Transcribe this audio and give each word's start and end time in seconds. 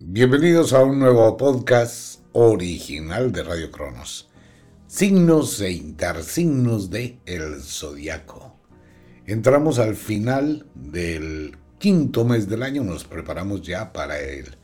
Bienvenidos 0.00 0.72
a 0.72 0.82
un 0.82 0.98
nuevo 0.98 1.36
podcast 1.36 2.20
original 2.32 3.30
de 3.30 3.44
Radio 3.44 3.70
Cronos. 3.70 4.28
Signos 4.88 5.60
e 5.60 5.70
intersignos 5.70 6.90
de 6.90 7.20
El 7.26 7.62
Zodiaco. 7.62 8.56
Entramos 9.24 9.78
al 9.78 9.94
final 9.94 10.66
del 10.74 11.56
quinto 11.78 12.24
mes 12.24 12.48
del 12.48 12.64
año, 12.64 12.82
nos 12.82 13.04
preparamos 13.04 13.62
ya 13.62 13.92
para 13.92 14.18
el 14.18 14.56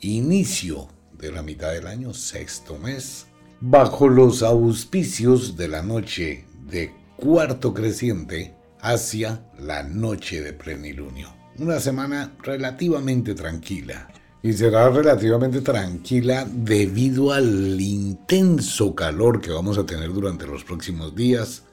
inicio 0.00 0.86
de 1.18 1.32
la 1.32 1.42
mitad 1.42 1.72
del 1.72 1.88
año, 1.88 2.14
sexto 2.14 2.78
mes, 2.78 3.26
bajo 3.60 4.08
los 4.08 4.44
auspicios 4.44 5.56
de 5.56 5.66
la 5.66 5.82
noche 5.82 6.44
de 6.70 6.94
cuarto 7.16 7.74
creciente 7.74 8.54
hacia 8.80 9.50
la 9.58 9.82
noche 9.82 10.42
de 10.42 10.52
plenilunio. 10.52 11.34
Una 11.58 11.80
semana 11.80 12.36
relativamente 12.44 13.34
tranquila 13.34 14.08
y 14.46 14.52
será 14.52 14.88
relativamente 14.90 15.60
tranquila 15.60 16.46
debido 16.48 17.32
al 17.32 17.80
intenso 17.80 18.94
calor 18.94 19.40
que 19.40 19.50
vamos 19.50 19.76
a 19.76 19.84
tener 19.84 20.12
durante 20.12 20.46
los 20.46 20.62
próximos 20.62 21.16
días. 21.16 21.64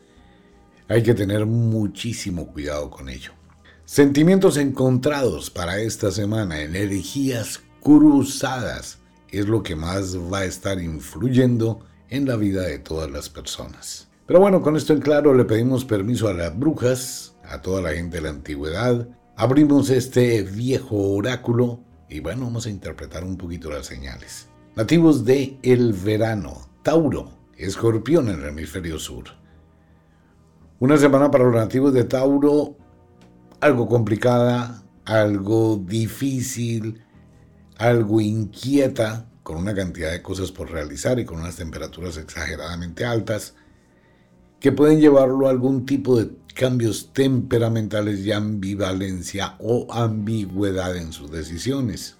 Hay 0.87 1.03
que 1.03 1.13
tener 1.13 1.45
muchísimo 1.45 2.47
cuidado 2.47 2.89
con 2.89 3.09
ello. 3.09 3.31
Sentimientos 3.85 4.57
encontrados 4.57 5.51
para 5.51 5.81
esta 5.81 6.09
semana, 6.09 6.61
energías 6.61 7.61
cruzadas, 7.79 8.97
es 9.29 9.47
lo 9.47 9.61
que 9.61 9.75
más 9.75 10.17
va 10.17 10.39
a 10.39 10.45
estar 10.45 10.81
influyendo 10.81 11.85
en 12.09 12.25
la 12.25 12.37
vida 12.37 12.63
de 12.63 12.79
todas 12.79 13.11
las 13.11 13.29
personas. 13.29 14.07
Pero 14.25 14.39
bueno, 14.39 14.63
con 14.63 14.75
esto 14.77 14.93
en 14.93 15.01
claro 15.01 15.35
le 15.35 15.45
pedimos 15.45 15.85
permiso 15.85 16.27
a 16.27 16.33
las 16.33 16.57
brujas, 16.57 17.35
a 17.43 17.61
toda 17.61 17.83
la 17.83 17.93
gente 17.93 18.17
de 18.17 18.23
la 18.23 18.29
antigüedad. 18.29 19.07
Abrimos 19.35 19.91
este 19.91 20.41
viejo 20.41 20.95
oráculo 20.95 21.92
y 22.09 22.19
bueno, 22.19 22.45
vamos 22.45 22.65
a 22.65 22.69
interpretar 22.69 23.23
un 23.23 23.37
poquito 23.37 23.69
las 23.69 23.85
señales. 23.85 24.47
Nativos 24.75 25.25
de 25.25 25.57
el 25.61 25.93
verano, 25.93 26.67
Tauro, 26.81 27.31
escorpión 27.57 28.29
en 28.29 28.41
el 28.41 28.49
hemisferio 28.49 28.99
sur. 28.99 29.25
Una 30.79 30.97
semana 30.97 31.31
para 31.31 31.45
los 31.45 31.55
nativos 31.55 31.93
de 31.93 32.03
Tauro, 32.03 32.75
algo 33.61 33.87
complicada, 33.87 34.83
algo 35.05 35.77
difícil, 35.77 37.01
algo 37.77 38.19
inquieta, 38.19 39.29
con 39.43 39.57
una 39.57 39.75
cantidad 39.75 40.11
de 40.11 40.21
cosas 40.21 40.51
por 40.51 40.71
realizar 40.71 41.19
y 41.19 41.25
con 41.25 41.39
unas 41.39 41.55
temperaturas 41.55 42.17
exageradamente 42.17 43.05
altas, 43.05 43.55
que 44.59 44.71
pueden 44.71 44.99
llevarlo 45.01 45.47
a 45.47 45.51
algún 45.51 45.85
tipo 45.85 46.17
de 46.17 46.31
cambios 46.53 47.13
temperamentales 47.13 48.19
y 48.19 48.31
ambivalencia 48.31 49.55
o 49.59 49.87
ambigüedad 49.91 50.95
en 50.95 51.11
sus 51.11 51.31
decisiones. 51.31 52.17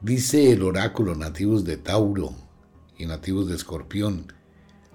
Dice 0.00 0.52
el 0.52 0.62
oráculo 0.62 1.14
nativos 1.14 1.64
de 1.64 1.76
Tauro 1.76 2.34
y 2.98 3.06
nativos 3.06 3.48
de 3.48 3.56
Escorpión, 3.56 4.32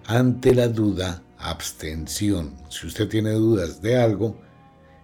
ante 0.05 0.55
la 0.55 0.67
duda, 0.67 1.23
abstención. 1.37 2.55
Si 2.69 2.87
usted 2.87 3.07
tiene 3.07 3.31
dudas 3.31 3.81
de 3.81 3.97
algo, 3.97 4.39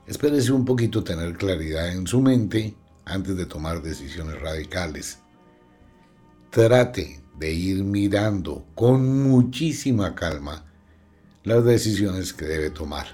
espérese 0.08 0.52
un 0.52 0.66
poquito 0.66 1.04
tener 1.04 1.38
claridad 1.38 1.92
en 1.92 2.08
su 2.08 2.22
mente 2.22 2.76
antes 3.06 3.38
de 3.38 3.46
tomar 3.46 3.82
decisiones 3.82 4.40
radicales. 4.40 5.20
Trate 6.50 7.22
de 7.38 7.54
ir 7.54 7.84
mirando 7.84 8.66
con 8.74 9.24
muchísima 9.24 10.16
calma 10.16 10.67
las 11.48 11.64
decisiones 11.64 12.34
que 12.34 12.46
debe 12.46 12.70
tomar. 12.70 13.08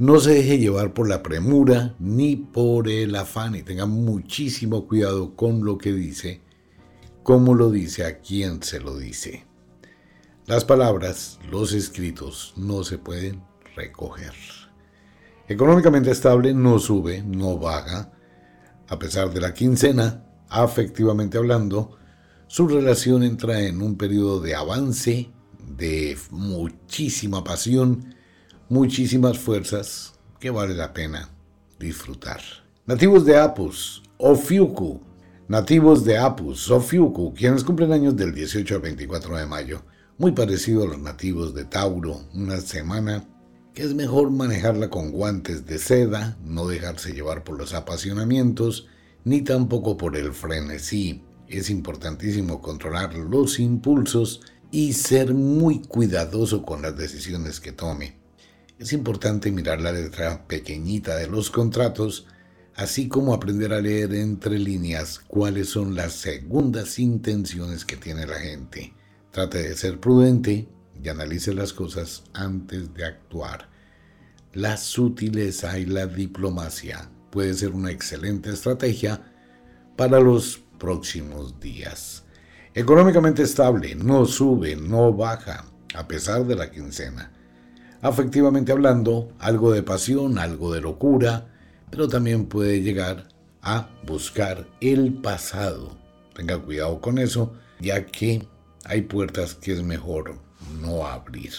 No 0.00 0.18
se 0.18 0.32
deje 0.32 0.58
llevar 0.58 0.92
por 0.92 1.08
la 1.08 1.22
premura 1.22 1.94
ni 2.00 2.34
por 2.34 2.88
el 2.88 3.14
afán 3.14 3.54
y 3.54 3.62
tenga 3.62 3.86
muchísimo 3.86 4.88
cuidado 4.88 5.36
con 5.36 5.64
lo 5.64 5.78
que 5.78 5.92
dice, 5.92 6.40
cómo 7.22 7.54
lo 7.54 7.70
dice, 7.70 8.04
a 8.04 8.18
quién 8.18 8.60
se 8.64 8.80
lo 8.80 8.96
dice. 8.96 9.46
Las 10.46 10.64
palabras, 10.64 11.38
los 11.48 11.72
escritos 11.72 12.54
no 12.56 12.82
se 12.82 12.98
pueden 12.98 13.40
recoger. 13.76 14.34
Económicamente 15.46 16.10
estable 16.10 16.52
no 16.52 16.80
sube, 16.80 17.22
no 17.22 17.56
baja. 17.56 18.10
A 18.88 18.98
pesar 18.98 19.32
de 19.32 19.40
la 19.40 19.54
quincena, 19.54 20.26
afectivamente 20.48 21.38
hablando, 21.38 21.96
su 22.48 22.66
relación 22.66 23.22
entra 23.22 23.60
en 23.60 23.80
un 23.80 23.96
periodo 23.96 24.40
de 24.40 24.56
avance 24.56 25.31
de 25.66 26.16
muchísima 26.30 27.44
pasión, 27.44 28.14
muchísimas 28.68 29.38
fuerzas 29.38 30.14
que 30.40 30.50
vale 30.50 30.74
la 30.74 30.92
pena 30.92 31.28
disfrutar. 31.78 32.40
Nativos 32.86 33.24
de 33.24 33.36
Apus, 33.36 34.02
Ofiuku. 34.18 35.00
Nativos 35.48 36.04
de 36.04 36.18
Apus, 36.18 36.70
Ofiuku, 36.70 37.34
quienes 37.34 37.64
cumplen 37.64 37.92
años 37.92 38.16
del 38.16 38.34
18 38.34 38.76
al 38.76 38.80
24 38.80 39.36
de 39.36 39.46
mayo. 39.46 39.82
Muy 40.18 40.32
parecido 40.32 40.84
a 40.84 40.86
los 40.86 40.98
nativos 40.98 41.54
de 41.54 41.64
Tauro, 41.64 42.22
una 42.34 42.60
semana 42.60 43.24
que 43.74 43.82
es 43.82 43.94
mejor 43.94 44.30
manejarla 44.30 44.90
con 44.90 45.10
guantes 45.12 45.66
de 45.66 45.78
seda, 45.78 46.36
no 46.44 46.66
dejarse 46.66 47.12
llevar 47.12 47.42
por 47.42 47.58
los 47.58 47.74
apasionamientos, 47.74 48.86
ni 49.24 49.42
tampoco 49.42 49.96
por 49.96 50.16
el 50.16 50.32
frenesí. 50.32 51.22
Es 51.48 51.70
importantísimo 51.70 52.60
controlar 52.60 53.14
los 53.14 53.58
impulsos 53.58 54.40
y 54.72 54.94
ser 54.94 55.34
muy 55.34 55.80
cuidadoso 55.80 56.64
con 56.64 56.80
las 56.80 56.96
decisiones 56.96 57.60
que 57.60 57.72
tome. 57.72 58.16
Es 58.78 58.94
importante 58.94 59.52
mirar 59.52 59.82
la 59.82 59.92
letra 59.92 60.48
pequeñita 60.48 61.14
de 61.14 61.28
los 61.28 61.50
contratos, 61.50 62.26
así 62.74 63.06
como 63.06 63.34
aprender 63.34 63.74
a 63.74 63.82
leer 63.82 64.14
entre 64.14 64.58
líneas 64.58 65.20
cuáles 65.28 65.68
son 65.68 65.94
las 65.94 66.14
segundas 66.14 66.98
intenciones 66.98 67.84
que 67.84 67.98
tiene 67.98 68.26
la 68.26 68.40
gente. 68.40 68.94
Trate 69.30 69.62
de 69.62 69.76
ser 69.76 70.00
prudente 70.00 70.66
y 71.00 71.08
analice 71.08 71.52
las 71.52 71.74
cosas 71.74 72.24
antes 72.32 72.94
de 72.94 73.04
actuar. 73.04 73.68
La 74.54 74.78
sutileza 74.78 75.78
y 75.78 75.84
la 75.84 76.06
diplomacia 76.06 77.10
puede 77.30 77.52
ser 77.52 77.72
una 77.72 77.90
excelente 77.90 78.50
estrategia 78.50 79.22
para 79.96 80.18
los 80.18 80.62
próximos 80.78 81.60
días. 81.60 82.21
Económicamente 82.74 83.42
estable, 83.42 83.94
no 83.94 84.24
sube, 84.24 84.76
no 84.76 85.12
baja, 85.12 85.66
a 85.94 86.08
pesar 86.08 86.46
de 86.46 86.56
la 86.56 86.70
quincena. 86.70 87.30
Afectivamente 88.00 88.72
hablando, 88.72 89.30
algo 89.38 89.72
de 89.72 89.82
pasión, 89.82 90.38
algo 90.38 90.72
de 90.72 90.80
locura, 90.80 91.48
pero 91.90 92.08
también 92.08 92.46
puede 92.46 92.80
llegar 92.80 93.28
a 93.60 93.90
buscar 94.06 94.66
el 94.80 95.12
pasado. 95.12 95.98
Tenga 96.34 96.56
cuidado 96.56 96.98
con 97.02 97.18
eso, 97.18 97.52
ya 97.78 98.06
que 98.06 98.48
hay 98.86 99.02
puertas 99.02 99.54
que 99.54 99.72
es 99.72 99.82
mejor 99.82 100.36
no 100.80 101.06
abrir. 101.06 101.52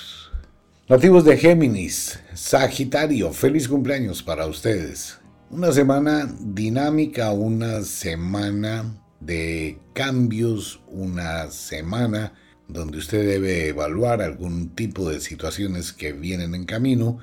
Nativos 0.90 1.26
de 1.26 1.38
Géminis, 1.38 2.20
Sagitario, 2.34 3.32
feliz 3.34 3.68
cumpleaños 3.68 4.24
para 4.24 4.48
ustedes. 4.48 5.20
Una 5.52 5.72
semana 5.72 6.28
dinámica, 6.40 7.32
una 7.32 7.84
semana 7.84 9.03
de 9.26 9.80
cambios, 9.94 10.82
una 10.88 11.50
semana 11.50 12.34
donde 12.68 12.98
usted 12.98 13.28
debe 13.28 13.68
evaluar 13.68 14.22
algún 14.22 14.70
tipo 14.70 15.10
de 15.10 15.20
situaciones 15.20 15.94
que 15.94 16.14
vienen 16.14 16.56
en 16.56 16.66
camino. 16.66 17.20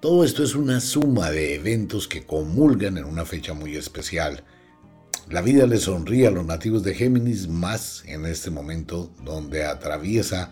Todo 0.00 0.24
esto 0.24 0.42
es 0.42 0.54
una 0.54 0.80
suma 0.80 1.30
de 1.30 1.54
eventos 1.54 2.08
que 2.08 2.24
comulgan 2.24 2.98
en 2.98 3.04
una 3.04 3.24
fecha 3.24 3.54
muy 3.54 3.76
especial. 3.76 4.44
La 5.30 5.40
vida 5.40 5.66
le 5.66 5.78
sonríe 5.78 6.26
a 6.26 6.30
los 6.30 6.44
nativos 6.44 6.82
de 6.82 6.94
Géminis 6.94 7.48
más 7.48 8.02
en 8.06 8.26
este 8.26 8.50
momento 8.50 9.12
donde 9.24 9.64
atraviesa 9.64 10.50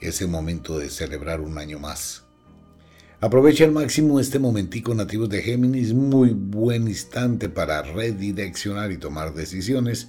ese 0.00 0.26
momento 0.26 0.78
de 0.78 0.90
celebrar 0.90 1.40
un 1.40 1.58
año 1.58 1.78
más. 1.78 2.24
Aprovecha 3.20 3.64
al 3.64 3.72
máximo 3.72 4.20
este 4.20 4.38
momentico 4.38 4.94
nativos 4.94 5.30
de 5.30 5.42
Géminis, 5.42 5.94
muy 5.94 6.30
buen 6.30 6.86
instante 6.88 7.48
para 7.48 7.82
redireccionar 7.82 8.92
y 8.92 8.98
tomar 8.98 9.32
decisiones 9.32 10.08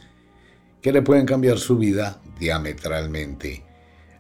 que 0.88 0.94
le 0.94 1.02
pueden 1.02 1.26
cambiar 1.26 1.60
su 1.60 1.78
vida 1.78 2.22
diametralmente. 2.40 3.62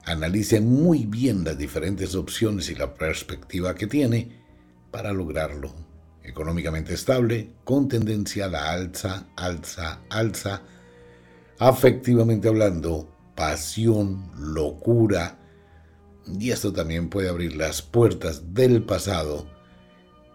Analice 0.03 0.59
muy 0.59 1.05
bien 1.05 1.45
las 1.45 1.57
diferentes 1.57 2.13
opciones 2.13 2.69
y 2.69 2.75
la 2.75 2.93
perspectiva 2.93 3.73
que 3.73 3.87
tiene 3.87 4.43
para 4.91 5.13
lograrlo 5.13 5.73
económicamente 6.25 6.93
estable, 6.93 7.51
con 7.63 7.87
tendencia 7.87 8.43
a 8.43 8.49
la 8.49 8.69
alza, 8.73 9.29
alza, 9.37 10.01
alza, 10.09 10.63
afectivamente 11.57 12.49
hablando, 12.49 13.15
pasión, 13.33 14.29
locura, 14.37 15.39
y 16.37 16.51
esto 16.51 16.73
también 16.73 17.07
puede 17.07 17.29
abrir 17.29 17.55
las 17.55 17.81
puertas 17.81 18.53
del 18.53 18.83
pasado 18.83 19.47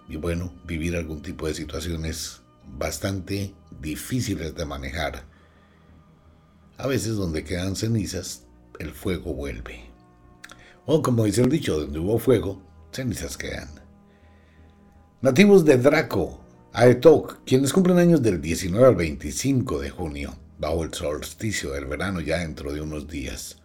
y 0.09 0.17
bueno, 0.17 0.55
vivir 0.65 0.97
algún 0.97 1.21
tipo 1.21 1.47
de 1.47 1.53
situaciones 1.53 2.41
bastante 2.79 3.53
difíciles 3.83 4.55
de 4.55 4.65
manejar. 4.65 5.31
A 6.79 6.87
veces 6.87 7.17
donde 7.17 7.45
quedan 7.45 7.77
cenizas, 7.77 8.45
el 8.79 8.93
fuego 8.93 9.35
vuelve. 9.35 9.85
O 10.87 11.03
como 11.03 11.25
dice 11.25 11.43
el 11.43 11.49
dicho, 11.49 11.79
donde 11.79 11.99
hubo 11.99 12.19
fuego, 12.19 12.61
cenizas 12.91 13.37
quedan. 13.37 13.69
Nativos 15.21 15.65
de 15.65 15.79
Draco, 15.79 16.41
Aetok, 16.73 17.45
quienes 17.45 17.73
cumplen 17.73 17.99
años 17.99 18.23
del 18.23 18.41
19 18.41 18.87
al 18.87 18.97
25 18.97 19.79
de 19.79 19.91
junio, 19.91 20.35
bajo 20.59 20.83
el 20.83 20.93
solsticio 20.93 21.73
del 21.73 21.87
verano 21.87 22.21
ya 22.21 22.39
dentro 22.39 22.73
de 22.73 22.81
unos 22.81 23.07
días. 23.07 23.59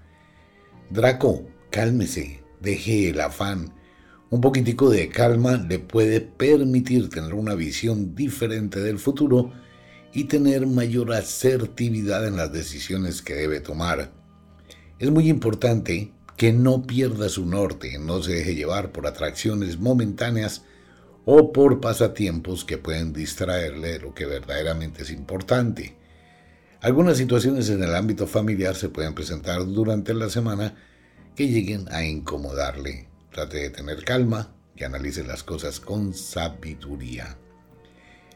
Draco, 0.90 1.48
cálmese, 1.72 2.44
deje 2.60 3.10
el 3.10 3.22
afán. 3.22 3.74
Un 4.30 4.42
poquitico 4.42 4.90
de 4.90 5.10
calma 5.10 5.56
le 5.56 5.80
puede 5.80 6.22
permitir 6.22 7.10
tener 7.10 7.34
una 7.34 7.56
visión 7.56 8.14
diferente 8.14 8.82
del 8.82 9.00
futuro 9.00 9.54
y 10.18 10.24
tener 10.24 10.66
mayor 10.66 11.14
asertividad 11.14 12.26
en 12.26 12.38
las 12.38 12.52
decisiones 12.52 13.22
que 13.22 13.36
debe 13.36 13.60
tomar. 13.60 14.10
Es 14.98 15.12
muy 15.12 15.30
importante 15.30 16.12
que 16.36 16.52
no 16.52 16.88
pierda 16.88 17.30
su 17.30 17.46
norte, 17.46 18.00
no 18.00 18.24
se 18.24 18.34
deje 18.34 18.56
llevar 18.56 18.92
por 18.92 19.06
atracciones 19.06 19.78
momentáneas 19.78 20.64
o 21.26 21.54
por 21.54 21.80
pasatiempos 21.82 22.66
que 22.66 22.80
pueden 22.80 23.14
distraerle 23.14 23.90
de 23.90 24.00
lo 24.00 24.16
que 24.16 24.26
verdaderamente 24.26 25.04
es 25.04 25.12
importante. 25.12 25.96
Algunas 26.82 27.18
situaciones 27.18 27.70
en 27.70 27.84
el 27.84 27.94
ámbito 27.94 28.26
familiar 28.26 28.74
se 28.74 28.90
pueden 28.90 29.14
presentar 29.14 29.64
durante 29.68 30.16
la 30.16 30.32
semana 30.32 30.74
que 31.36 31.48
lleguen 31.48 31.94
a 31.94 32.04
incomodarle. 32.04 33.08
Trate 33.32 33.58
de 33.58 33.70
tener 33.70 34.04
calma 34.04 34.52
y 34.76 34.84
analice 34.84 35.24
las 35.24 35.44
cosas 35.44 35.80
con 35.80 36.16
sabiduría. 36.16 37.38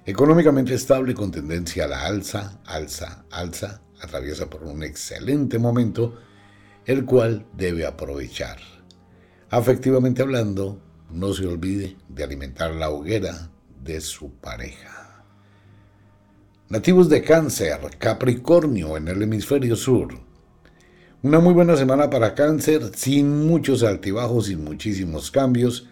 Económicamente 0.03 0.73
estable 0.73 1.13
con 1.13 1.29
tendencia 1.29 1.85
a 1.85 1.87
la 1.87 2.05
alza, 2.07 2.59
alza, 2.65 3.23
alza, 3.29 3.81
atraviesa 4.01 4.49
por 4.49 4.63
un 4.63 4.81
excelente 4.81 5.59
momento, 5.59 6.17
el 6.85 7.05
cual 7.05 7.45
debe 7.55 7.85
aprovechar. 7.85 8.57
Afectivamente 9.51 10.23
hablando, 10.23 10.81
no 11.11 11.33
se 11.35 11.45
olvide 11.45 11.97
de 12.09 12.23
alimentar 12.23 12.71
la 12.73 12.89
hoguera 12.89 13.51
de 13.83 14.01
su 14.01 14.31
pareja. 14.31 15.23
Nativos 16.69 17.07
de 17.07 17.21
cáncer, 17.21 17.79
Capricornio 17.99 18.97
en 18.97 19.07
el 19.07 19.21
hemisferio 19.21 19.75
sur. 19.75 20.19
Una 21.21 21.39
muy 21.39 21.53
buena 21.53 21.77
semana 21.77 22.09
para 22.09 22.33
cáncer, 22.33 22.91
sin 22.95 23.45
muchos 23.45 23.83
altibajos, 23.83 24.47
sin 24.47 24.63
muchísimos 24.63 25.29
cambios 25.29 25.90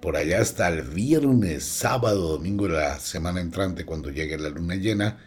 por 0.00 0.16
allá 0.16 0.40
hasta 0.40 0.68
el 0.68 0.82
viernes, 0.82 1.64
sábado, 1.64 2.32
domingo 2.32 2.66
de 2.66 2.74
la 2.74 2.98
semana 2.98 3.40
entrante, 3.40 3.84
cuando 3.84 4.10
llegue 4.10 4.38
la 4.38 4.48
luna 4.48 4.76
llena, 4.76 5.18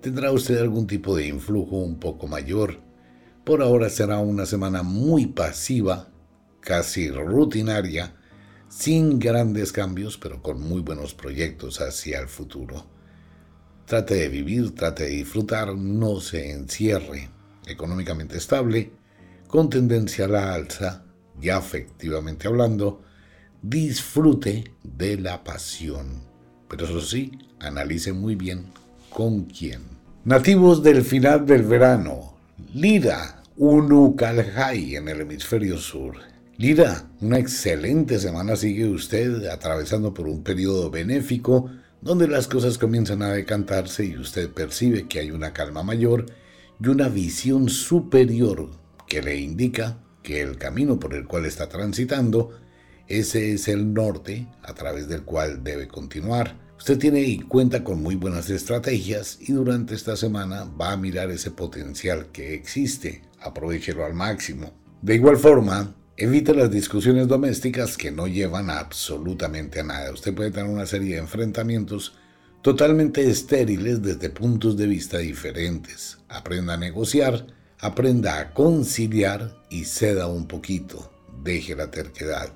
tendrá 0.00 0.32
usted 0.32 0.58
algún 0.58 0.86
tipo 0.86 1.14
de 1.14 1.26
influjo 1.26 1.76
un 1.76 2.00
poco 2.00 2.26
mayor. 2.26 2.80
Por 3.44 3.62
ahora 3.62 3.90
será 3.90 4.18
una 4.18 4.46
semana 4.46 4.82
muy 4.82 5.26
pasiva, 5.26 6.08
casi 6.60 7.10
rutinaria, 7.10 8.16
sin 8.68 9.18
grandes 9.18 9.70
cambios, 9.70 10.16
pero 10.16 10.42
con 10.42 10.60
muy 10.60 10.80
buenos 10.80 11.14
proyectos 11.14 11.80
hacia 11.80 12.18
el 12.18 12.28
futuro. 12.28 12.86
Trate 13.84 14.14
de 14.14 14.28
vivir, 14.28 14.74
trate 14.74 15.04
de 15.04 15.10
disfrutar, 15.10 15.76
no 15.76 16.20
se 16.20 16.50
encierre. 16.50 17.30
Económicamente 17.66 18.38
estable, 18.38 18.92
con 19.46 19.68
tendencia 19.68 20.24
a 20.24 20.28
la 20.28 20.54
alza, 20.54 21.04
ya 21.38 21.58
efectivamente 21.58 22.48
hablando, 22.48 23.02
disfrute 23.62 24.72
de 24.82 25.18
la 25.18 25.44
pasión. 25.44 26.22
Pero 26.68 26.84
eso 26.84 27.00
sí, 27.00 27.32
analice 27.60 28.12
muy 28.12 28.34
bien 28.34 28.66
con 29.10 29.44
quién. 29.44 29.82
Nativos 30.24 30.82
del 30.82 31.02
final 31.02 31.46
del 31.46 31.62
verano. 31.62 32.36
Lira, 32.74 33.42
Unucalhai 33.56 34.96
en 34.96 35.08
el 35.08 35.22
hemisferio 35.22 35.78
sur. 35.78 36.16
Lira, 36.58 37.08
una 37.20 37.38
excelente 37.38 38.18
semana 38.18 38.56
sigue 38.56 38.86
usted 38.86 39.46
atravesando 39.46 40.12
por 40.12 40.26
un 40.26 40.42
periodo 40.42 40.90
benéfico 40.90 41.70
donde 42.00 42.28
las 42.28 42.48
cosas 42.48 42.78
comienzan 42.78 43.22
a 43.22 43.32
decantarse 43.32 44.04
y 44.04 44.16
usted 44.16 44.50
percibe 44.50 45.06
que 45.06 45.20
hay 45.20 45.30
una 45.30 45.52
calma 45.52 45.82
mayor 45.82 46.26
y 46.80 46.88
una 46.88 47.08
visión 47.08 47.68
superior 47.68 48.70
que 49.06 49.22
le 49.22 49.36
indica 49.36 49.98
que 50.22 50.40
el 50.40 50.58
camino 50.58 50.98
por 50.98 51.14
el 51.14 51.26
cual 51.26 51.46
está 51.46 51.68
transitando 51.68 52.50
ese 53.08 53.52
es 53.52 53.68
el 53.68 53.94
norte 53.94 54.46
a 54.62 54.74
través 54.74 55.08
del 55.08 55.22
cual 55.22 55.62
debe 55.62 55.86
continuar. 55.86 56.56
Usted 56.78 56.98
tiene 56.98 57.20
y 57.22 57.38
cuenta 57.38 57.82
con 57.82 58.02
muy 58.02 58.16
buenas 58.16 58.50
estrategias 58.50 59.38
y 59.40 59.52
durante 59.52 59.94
esta 59.94 60.16
semana 60.16 60.64
va 60.64 60.92
a 60.92 60.96
mirar 60.96 61.30
ese 61.30 61.50
potencial 61.50 62.26
que 62.32 62.54
existe. 62.54 63.22
Aprovechelo 63.40 64.04
al 64.04 64.14
máximo. 64.14 64.72
De 65.02 65.14
igual 65.14 65.36
forma, 65.36 65.94
evite 66.16 66.54
las 66.54 66.70
discusiones 66.70 67.28
domésticas 67.28 67.96
que 67.96 68.10
no 68.10 68.26
llevan 68.26 68.70
absolutamente 68.70 69.80
a 69.80 69.84
nada. 69.84 70.12
Usted 70.12 70.34
puede 70.34 70.50
tener 70.50 70.70
una 70.70 70.86
serie 70.86 71.14
de 71.14 71.20
enfrentamientos 71.20 72.14
totalmente 72.62 73.28
estériles 73.28 74.02
desde 74.02 74.30
puntos 74.30 74.76
de 74.76 74.86
vista 74.86 75.18
diferentes. 75.18 76.18
Aprenda 76.28 76.74
a 76.74 76.78
negociar, 76.78 77.46
aprenda 77.78 78.40
a 78.40 78.52
conciliar 78.52 79.56
y 79.70 79.84
ceda 79.84 80.26
un 80.26 80.48
poquito. 80.48 81.12
Deje 81.44 81.76
la 81.76 81.90
terquedad. 81.90 82.52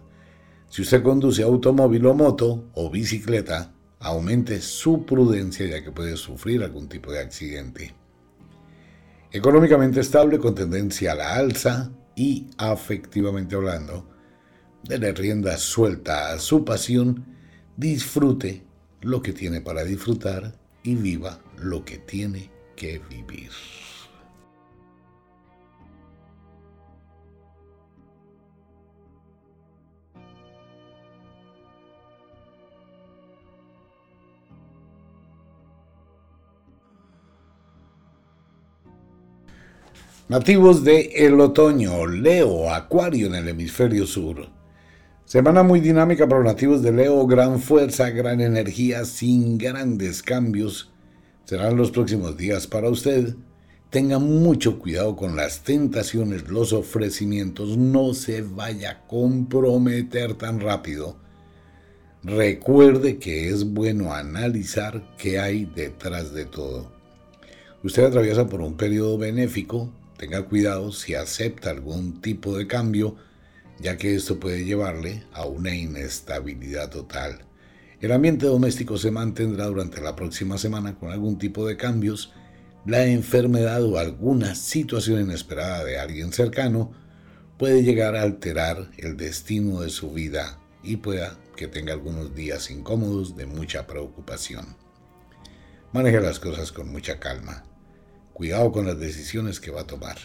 Si 0.70 0.82
usted 0.82 1.02
conduce 1.02 1.42
automóvil 1.42 2.06
o 2.06 2.14
moto 2.14 2.70
o 2.74 2.88
bicicleta, 2.88 3.74
aumente 3.98 4.60
su 4.60 5.04
prudencia 5.04 5.66
ya 5.66 5.82
que 5.82 5.90
puede 5.90 6.16
sufrir 6.16 6.62
algún 6.62 6.88
tipo 6.88 7.10
de 7.10 7.18
accidente. 7.18 7.92
Económicamente 9.32 9.98
estable 9.98 10.38
con 10.38 10.54
tendencia 10.54 11.10
a 11.12 11.16
la 11.16 11.34
alza 11.34 11.90
y 12.14 12.46
afectivamente 12.56 13.56
hablando, 13.56 14.08
dele 14.84 15.12
rienda 15.12 15.56
suelta 15.56 16.32
a 16.32 16.38
su 16.38 16.64
pasión, 16.64 17.26
disfrute 17.76 18.64
lo 19.00 19.22
que 19.22 19.32
tiene 19.32 19.60
para 19.60 19.82
disfrutar 19.82 20.56
y 20.84 20.94
viva 20.94 21.40
lo 21.58 21.84
que 21.84 21.98
tiene 21.98 22.48
que 22.76 23.00
vivir. 23.10 23.50
Nativos 40.30 40.84
de 40.84 41.10
el 41.26 41.40
otoño, 41.40 42.06
Leo, 42.06 42.72
Acuario 42.72 43.26
en 43.26 43.34
el 43.34 43.48
hemisferio 43.48 44.06
sur. 44.06 44.46
Semana 45.24 45.64
muy 45.64 45.80
dinámica 45.80 46.28
para 46.28 46.42
los 46.42 46.52
nativos 46.52 46.82
de 46.82 46.92
Leo, 46.92 47.26
gran 47.26 47.58
fuerza, 47.58 48.10
gran 48.10 48.40
energía, 48.40 49.04
sin 49.06 49.58
grandes 49.58 50.22
cambios. 50.22 50.92
Serán 51.46 51.76
los 51.76 51.90
próximos 51.90 52.36
días 52.36 52.68
para 52.68 52.90
usted. 52.90 53.34
Tenga 53.90 54.20
mucho 54.20 54.78
cuidado 54.78 55.16
con 55.16 55.34
las 55.34 55.64
tentaciones, 55.64 56.48
los 56.48 56.72
ofrecimientos, 56.72 57.76
no 57.76 58.14
se 58.14 58.42
vaya 58.42 58.90
a 58.92 59.06
comprometer 59.08 60.34
tan 60.34 60.60
rápido. 60.60 61.16
Recuerde 62.22 63.18
que 63.18 63.48
es 63.48 63.64
bueno 63.64 64.14
analizar 64.14 65.02
qué 65.18 65.40
hay 65.40 65.64
detrás 65.64 66.32
de 66.32 66.44
todo. 66.44 66.92
Usted 67.82 68.04
atraviesa 68.04 68.46
por 68.46 68.60
un 68.60 68.76
periodo 68.76 69.18
benéfico, 69.18 69.90
Tenga 70.20 70.42
cuidado 70.42 70.92
si 70.92 71.14
acepta 71.14 71.70
algún 71.70 72.20
tipo 72.20 72.58
de 72.58 72.66
cambio, 72.66 73.16
ya 73.78 73.96
que 73.96 74.14
esto 74.14 74.38
puede 74.38 74.66
llevarle 74.66 75.24
a 75.32 75.46
una 75.46 75.74
inestabilidad 75.74 76.90
total. 76.90 77.46
El 78.02 78.12
ambiente 78.12 78.44
doméstico 78.44 78.98
se 78.98 79.10
mantendrá 79.10 79.64
durante 79.64 80.02
la 80.02 80.16
próxima 80.16 80.58
semana 80.58 80.98
con 80.98 81.10
algún 81.10 81.38
tipo 81.38 81.66
de 81.66 81.78
cambios. 81.78 82.34
La 82.84 83.06
enfermedad 83.06 83.82
o 83.82 83.96
alguna 83.96 84.54
situación 84.56 85.22
inesperada 85.22 85.84
de 85.84 85.98
alguien 85.98 86.34
cercano 86.34 86.92
puede 87.56 87.82
llegar 87.82 88.14
a 88.14 88.20
alterar 88.20 88.90
el 88.98 89.16
destino 89.16 89.80
de 89.80 89.88
su 89.88 90.10
vida 90.10 90.60
y 90.82 90.96
pueda 90.96 91.38
que 91.56 91.66
tenga 91.66 91.94
algunos 91.94 92.34
días 92.34 92.70
incómodos 92.70 93.36
de 93.36 93.46
mucha 93.46 93.86
preocupación. 93.86 94.76
Maneje 95.94 96.20
las 96.20 96.38
cosas 96.38 96.72
con 96.72 96.92
mucha 96.92 97.18
calma. 97.18 97.69
Cuidado 98.40 98.72
con 98.72 98.86
las 98.86 98.98
decisiones 98.98 99.60
que 99.60 99.70
va 99.70 99.82
a 99.82 99.86
tomar. 99.86 100.16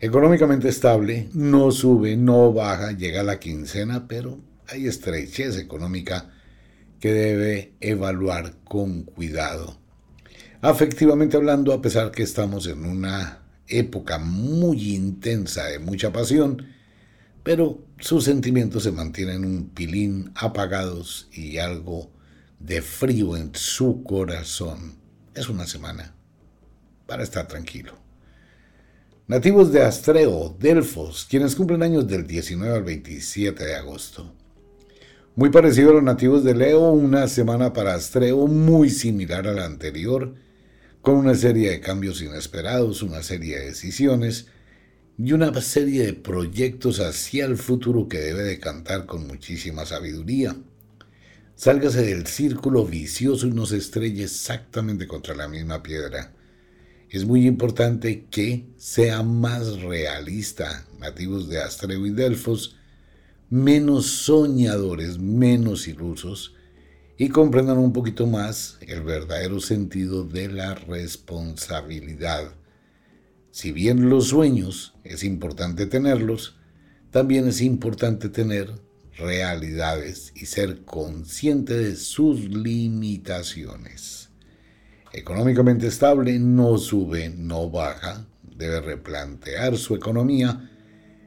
Económicamente 0.00 0.68
estable, 0.68 1.30
no 1.32 1.70
sube, 1.70 2.14
no 2.14 2.52
baja, 2.52 2.92
llega 2.92 3.22
a 3.22 3.24
la 3.24 3.40
quincena, 3.40 4.06
pero 4.06 4.38
hay 4.68 4.86
estrechez 4.86 5.56
económica 5.56 6.30
que 7.00 7.14
debe 7.14 7.72
evaluar 7.80 8.58
con 8.64 9.04
cuidado. 9.04 9.78
Afectivamente 10.60 11.38
hablando, 11.38 11.72
a 11.72 11.80
pesar 11.80 12.10
que 12.10 12.22
estamos 12.22 12.66
en 12.66 12.84
una 12.84 13.46
época 13.66 14.18
muy 14.18 14.94
intensa 14.94 15.64
de 15.64 15.78
mucha 15.78 16.12
pasión, 16.12 16.66
pero 17.42 17.82
sus 17.98 18.24
sentimientos 18.24 18.82
se 18.82 18.92
mantienen 18.92 19.46
un 19.46 19.70
pilín 19.70 20.32
apagados 20.34 21.30
y 21.32 21.56
algo 21.56 22.10
de 22.60 22.82
frío 22.82 23.38
en 23.38 23.52
su 23.54 24.02
corazón. 24.02 24.96
Es 25.34 25.48
una 25.48 25.66
semana 25.66 26.15
para 27.06 27.22
estar 27.22 27.46
tranquilo. 27.48 27.94
Nativos 29.28 29.72
de 29.72 29.82
Astreo, 29.82 30.56
Delfos, 30.58 31.26
quienes 31.28 31.56
cumplen 31.56 31.82
años 31.82 32.06
del 32.06 32.26
19 32.26 32.76
al 32.76 32.84
27 32.84 33.64
de 33.64 33.74
agosto. 33.74 34.32
Muy 35.34 35.50
parecido 35.50 35.90
a 35.90 35.94
los 35.94 36.02
nativos 36.02 36.44
de 36.44 36.54
Leo, 36.54 36.92
una 36.92 37.26
semana 37.28 37.72
para 37.72 37.94
Astreo 37.94 38.46
muy 38.46 38.88
similar 38.88 39.46
a 39.48 39.52
la 39.52 39.64
anterior, 39.64 40.34
con 41.02 41.16
una 41.16 41.34
serie 41.34 41.70
de 41.70 41.80
cambios 41.80 42.22
inesperados, 42.22 43.02
una 43.02 43.22
serie 43.22 43.58
de 43.58 43.66
decisiones 43.66 44.46
y 45.18 45.32
una 45.32 45.60
serie 45.60 46.06
de 46.06 46.12
proyectos 46.14 47.00
hacia 47.00 47.46
el 47.46 47.56
futuro 47.56 48.08
que 48.08 48.18
debe 48.18 48.42
de 48.42 48.60
cantar 48.60 49.06
con 49.06 49.26
muchísima 49.26 49.86
sabiduría. 49.86 50.56
Sálgase 51.56 52.02
del 52.02 52.26
círculo 52.26 52.84
vicioso 52.84 53.46
y 53.46 53.50
no 53.50 53.66
se 53.66 53.78
estrelle 53.78 54.24
exactamente 54.24 55.08
contra 55.08 55.34
la 55.34 55.48
misma 55.48 55.82
piedra. 55.82 56.35
Es 57.08 57.24
muy 57.24 57.46
importante 57.46 58.26
que 58.30 58.66
sea 58.76 59.22
más 59.22 59.80
realista, 59.80 60.86
nativos 60.98 61.48
de 61.48 61.62
Astreo 61.62 62.04
y 62.04 62.10
Delfos, 62.10 62.76
menos 63.48 64.06
soñadores, 64.06 65.18
menos 65.18 65.86
ilusos 65.86 66.54
y 67.16 67.28
comprendan 67.28 67.78
un 67.78 67.92
poquito 67.92 68.26
más 68.26 68.78
el 68.80 69.02
verdadero 69.02 69.60
sentido 69.60 70.24
de 70.24 70.48
la 70.48 70.74
responsabilidad. 70.74 72.52
Si 73.52 73.72
bien 73.72 74.10
los 74.10 74.28
sueños 74.28 74.94
es 75.04 75.22
importante 75.22 75.86
tenerlos, 75.86 76.56
también 77.10 77.48
es 77.48 77.62
importante 77.62 78.28
tener 78.28 78.70
realidades 79.16 80.32
y 80.34 80.46
ser 80.46 80.84
consciente 80.84 81.74
de 81.74 81.96
sus 81.96 82.40
limitaciones. 82.40 84.25
Económicamente 85.16 85.86
estable 85.86 86.38
no 86.38 86.76
sube, 86.76 87.30
no 87.30 87.70
baja, 87.70 88.26
debe 88.54 88.82
replantear 88.82 89.78
su 89.78 89.94
economía, 89.94 90.70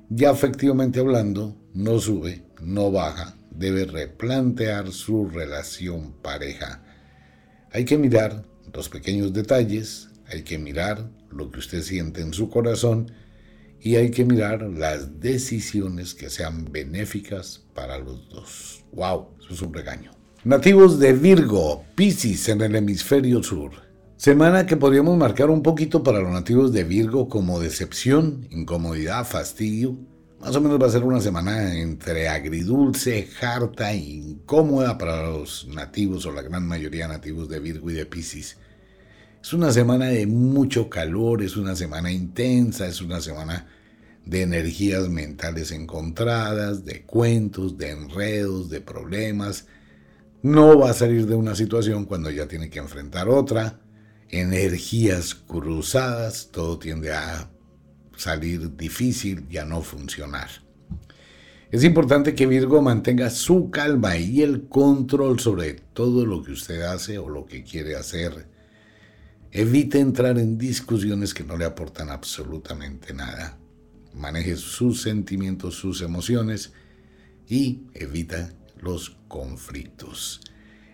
ya 0.09 0.29
efectivamente 0.29 0.99
hablando, 0.99 1.57
no 1.73 1.99
sube, 1.99 2.43
no 2.61 2.91
baja, 2.91 3.35
debe 3.49 3.85
replantear 3.85 4.91
su 4.91 5.27
relación 5.27 6.13
pareja. 6.21 6.83
Hay 7.71 7.83
que 7.83 7.97
mirar 7.97 8.45
los 8.71 8.89
pequeños 8.89 9.33
detalles, 9.33 10.09
hay 10.27 10.43
que 10.43 10.59
mirar 10.59 11.09
lo 11.31 11.49
que 11.49 11.57
usted 11.57 11.81
siente 11.81 12.21
en 12.21 12.31
su 12.31 12.47
corazón 12.51 13.11
y 13.81 13.95
hay 13.95 14.11
que 14.11 14.23
mirar 14.23 14.61
las 14.61 15.19
decisiones 15.19 16.13
que 16.13 16.29
sean 16.29 16.71
benéficas 16.71 17.65
para 17.73 17.97
los 17.97 18.29
dos. 18.29 18.85
¡Wow! 18.91 19.29
Eso 19.39 19.53
es 19.55 19.61
un 19.63 19.73
regaño. 19.73 20.18
Nativos 20.49 20.97
de 20.97 21.13
Virgo, 21.13 21.85
Piscis 21.93 22.49
en 22.49 22.61
el 22.61 22.75
hemisferio 22.75 23.43
sur. 23.43 23.69
Semana 24.17 24.65
que 24.65 24.77
podríamos 24.77 25.15
marcar 25.15 25.51
un 25.51 25.61
poquito 25.61 26.01
para 26.01 26.21
los 26.21 26.31
nativos 26.31 26.73
de 26.73 26.83
Virgo 26.83 27.29
como 27.29 27.59
decepción, 27.59 28.47
incomodidad, 28.49 29.27
fastidio, 29.27 29.95
más 30.39 30.55
o 30.55 30.61
menos 30.61 30.81
va 30.81 30.87
a 30.87 30.89
ser 30.89 31.03
una 31.03 31.21
semana 31.21 31.77
entre 31.77 32.29
agridulce, 32.29 33.29
harta 33.39 33.91
e 33.91 33.97
incómoda 33.97 34.97
para 34.97 35.21
los 35.21 35.67
nativos 35.67 36.25
o 36.25 36.31
la 36.31 36.41
gran 36.41 36.67
mayoría 36.67 37.07
nativos 37.07 37.47
de 37.47 37.59
Virgo 37.59 37.91
y 37.91 37.93
de 37.93 38.07
Pisces. 38.07 38.57
Es 39.43 39.53
una 39.53 39.71
semana 39.71 40.07
de 40.07 40.25
mucho 40.25 40.89
calor, 40.89 41.43
es 41.43 41.57
una 41.57 41.75
semana 41.75 42.11
intensa, 42.11 42.87
es 42.87 43.01
una 43.01 43.21
semana 43.21 43.67
de 44.25 44.41
energías 44.41 45.09
mentales 45.09 45.71
encontradas, 45.71 46.85
de 46.85 47.03
cuentos, 47.03 47.77
de 47.77 47.91
enredos, 47.91 48.71
de 48.71 48.81
problemas. 48.81 49.67
No 50.41 50.79
va 50.79 50.91
a 50.91 50.93
salir 50.93 51.25
de 51.27 51.35
una 51.35 51.53
situación 51.53 52.05
cuando 52.05 52.31
ya 52.31 52.47
tiene 52.47 52.69
que 52.69 52.79
enfrentar 52.79 53.27
otra. 53.27 53.81
Energías 54.29 55.35
cruzadas, 55.35 56.49
todo 56.51 56.79
tiende 56.79 57.11
a 57.11 57.49
salir 58.15 58.77
difícil 58.77 59.45
y 59.49 59.57
a 59.57 59.65
no 59.65 59.81
funcionar. 59.81 60.49
Es 61.71 61.83
importante 61.83 62.35
que 62.35 62.47
Virgo 62.47 62.81
mantenga 62.81 63.29
su 63.29 63.69
calma 63.69 64.15
y 64.15 64.41
el 64.41 64.67
control 64.69 65.39
sobre 65.39 65.73
todo 65.73 66.25
lo 66.25 66.41
que 66.41 66.53
usted 66.53 66.81
hace 66.83 67.17
o 67.17 67.27
lo 67.27 67.45
que 67.45 67.63
quiere 67.63 67.97
hacer. 67.97 68.47
Evite 69.51 69.99
entrar 69.99 70.39
en 70.39 70.57
discusiones 70.57 71.33
que 71.33 71.43
no 71.43 71.57
le 71.57 71.65
aportan 71.65 72.09
absolutamente 72.09 73.13
nada. 73.13 73.57
Maneje 74.13 74.55
sus 74.55 75.01
sentimientos, 75.01 75.75
sus 75.75 76.01
emociones 76.01 76.71
y 77.47 77.81
evita 77.93 78.53
los 78.81 79.17
conflictos. 79.27 80.41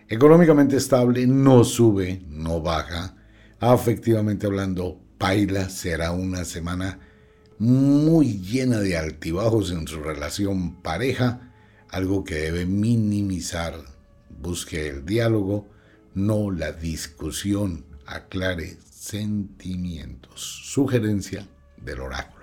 Económicamente 0.08 0.78
estable, 0.78 1.26
no 1.26 1.64
sube, 1.64 2.22
no 2.28 2.62
baja. 2.62 3.16
Afectivamente 3.60 4.46
hablando, 4.46 5.00
Paila 5.18 5.70
será 5.70 6.12
una 6.12 6.46
semana 6.46 7.00
muy 7.58 8.40
llena 8.40 8.80
de 8.80 8.98
altibajos 8.98 9.72
en 9.72 9.88
su 9.88 10.02
relación 10.02 10.82
pareja, 10.82 11.54
algo 11.90 12.24
que 12.24 12.36
debe 12.36 12.66
minimizar. 12.66 13.74
Busque 14.30 14.88
el 14.88 15.06
diálogo, 15.06 15.68
no 16.14 16.52
la 16.52 16.72
discusión. 16.72 17.86
Aclare 18.06 18.78
sentimientos. 18.92 20.42
Sugerencia 20.66 21.48
del 21.78 22.02
oráculo. 22.02 22.35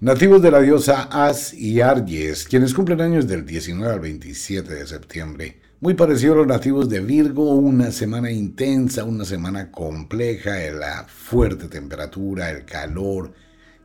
Nativos 0.00 0.40
de 0.40 0.52
la 0.52 0.60
diosa 0.60 1.08
As 1.10 1.52
y 1.52 1.80
Arges, 1.80 2.46
quienes 2.46 2.72
cumplen 2.72 3.00
años 3.00 3.26
del 3.26 3.44
19 3.44 3.94
al 3.94 3.98
27 3.98 4.72
de 4.72 4.86
septiembre. 4.86 5.60
Muy 5.80 5.94
parecido 5.94 6.34
a 6.34 6.36
los 6.36 6.46
nativos 6.46 6.88
de 6.88 7.00
Virgo, 7.00 7.56
una 7.56 7.90
semana 7.90 8.30
intensa, 8.30 9.02
una 9.02 9.24
semana 9.24 9.72
compleja, 9.72 10.56
la 10.70 11.04
fuerte 11.08 11.66
temperatura, 11.66 12.48
el 12.50 12.64
calor, 12.64 13.32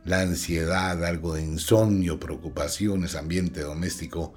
la 0.04 0.20
ansiedad, 0.20 1.04
algo 1.04 1.34
de 1.34 1.42
insomnio, 1.42 2.20
preocupaciones, 2.20 3.16
ambiente 3.16 3.62
doméstico 3.62 4.34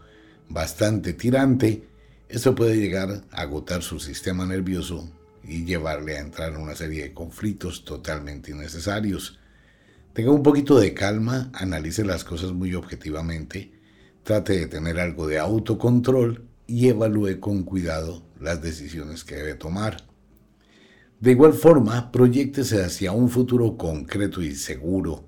bastante 0.49 1.13
tirante, 1.13 1.83
eso 2.27 2.55
puede 2.55 2.77
llegar 2.77 3.21
a 3.31 3.41
agotar 3.41 3.83
su 3.83 3.99
sistema 3.99 4.47
nervioso 4.47 5.07
y 5.43 5.63
llevarle 5.63 6.17
a 6.17 6.21
entrar 6.21 6.53
en 6.53 6.57
una 6.57 6.75
serie 6.75 7.03
de 7.03 7.13
conflictos 7.13 7.85
totalmente 7.85 8.49
innecesarios. 8.49 9.36
Tenga 10.17 10.31
un 10.31 10.41
poquito 10.41 10.79
de 10.79 10.95
calma, 10.95 11.51
analice 11.53 12.03
las 12.03 12.23
cosas 12.23 12.51
muy 12.51 12.73
objetivamente, 12.73 13.71
trate 14.23 14.57
de 14.57 14.65
tener 14.65 14.99
algo 14.99 15.27
de 15.27 15.37
autocontrol 15.37 16.43
y 16.65 16.87
evalúe 16.87 17.39
con 17.39 17.61
cuidado 17.61 18.23
las 18.39 18.59
decisiones 18.63 19.23
que 19.23 19.35
debe 19.35 19.53
tomar. 19.53 20.07
De 21.19 21.29
igual 21.29 21.53
forma, 21.53 22.11
proyectese 22.11 22.83
hacia 22.83 23.11
un 23.11 23.29
futuro 23.29 23.77
concreto 23.77 24.41
y 24.41 24.55
seguro, 24.55 25.23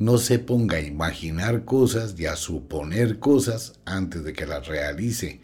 no 0.00 0.18
se 0.18 0.40
ponga 0.40 0.78
a 0.78 0.80
imaginar 0.80 1.64
cosas 1.64 2.18
y 2.18 2.26
a 2.26 2.34
suponer 2.34 3.20
cosas 3.20 3.74
antes 3.84 4.24
de 4.24 4.32
que 4.32 4.44
las 4.44 4.66
realice. 4.66 5.40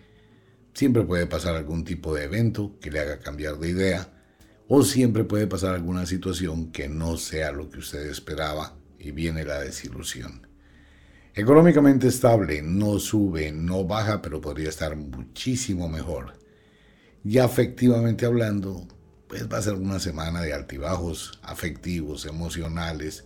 Siempre 0.74 1.04
puede 1.04 1.28
pasar 1.28 1.54
algún 1.54 1.84
tipo 1.84 2.16
de 2.16 2.24
evento 2.24 2.74
que 2.80 2.90
le 2.90 2.98
haga 2.98 3.20
cambiar 3.20 3.60
de 3.60 3.70
idea 3.70 4.21
o 4.68 4.82
siempre 4.82 5.24
puede 5.24 5.46
pasar 5.46 5.74
alguna 5.74 6.06
situación 6.06 6.72
que 6.72 6.88
no 6.88 7.16
sea 7.16 7.52
lo 7.52 7.68
que 7.70 7.78
usted 7.78 8.06
esperaba 8.06 8.76
y 8.98 9.10
viene 9.10 9.44
la 9.44 9.60
desilusión. 9.60 10.46
Económicamente 11.34 12.08
estable, 12.08 12.60
no 12.62 12.98
sube, 12.98 13.52
no 13.52 13.84
baja, 13.84 14.20
pero 14.20 14.40
podría 14.40 14.68
estar 14.68 14.96
muchísimo 14.96 15.88
mejor. 15.88 16.34
Y 17.24 17.38
afectivamente 17.38 18.26
hablando, 18.26 18.86
pues 19.28 19.50
va 19.50 19.58
a 19.58 19.62
ser 19.62 19.74
una 19.74 19.98
semana 19.98 20.42
de 20.42 20.52
altibajos 20.52 21.40
afectivos, 21.42 22.26
emocionales, 22.26 23.24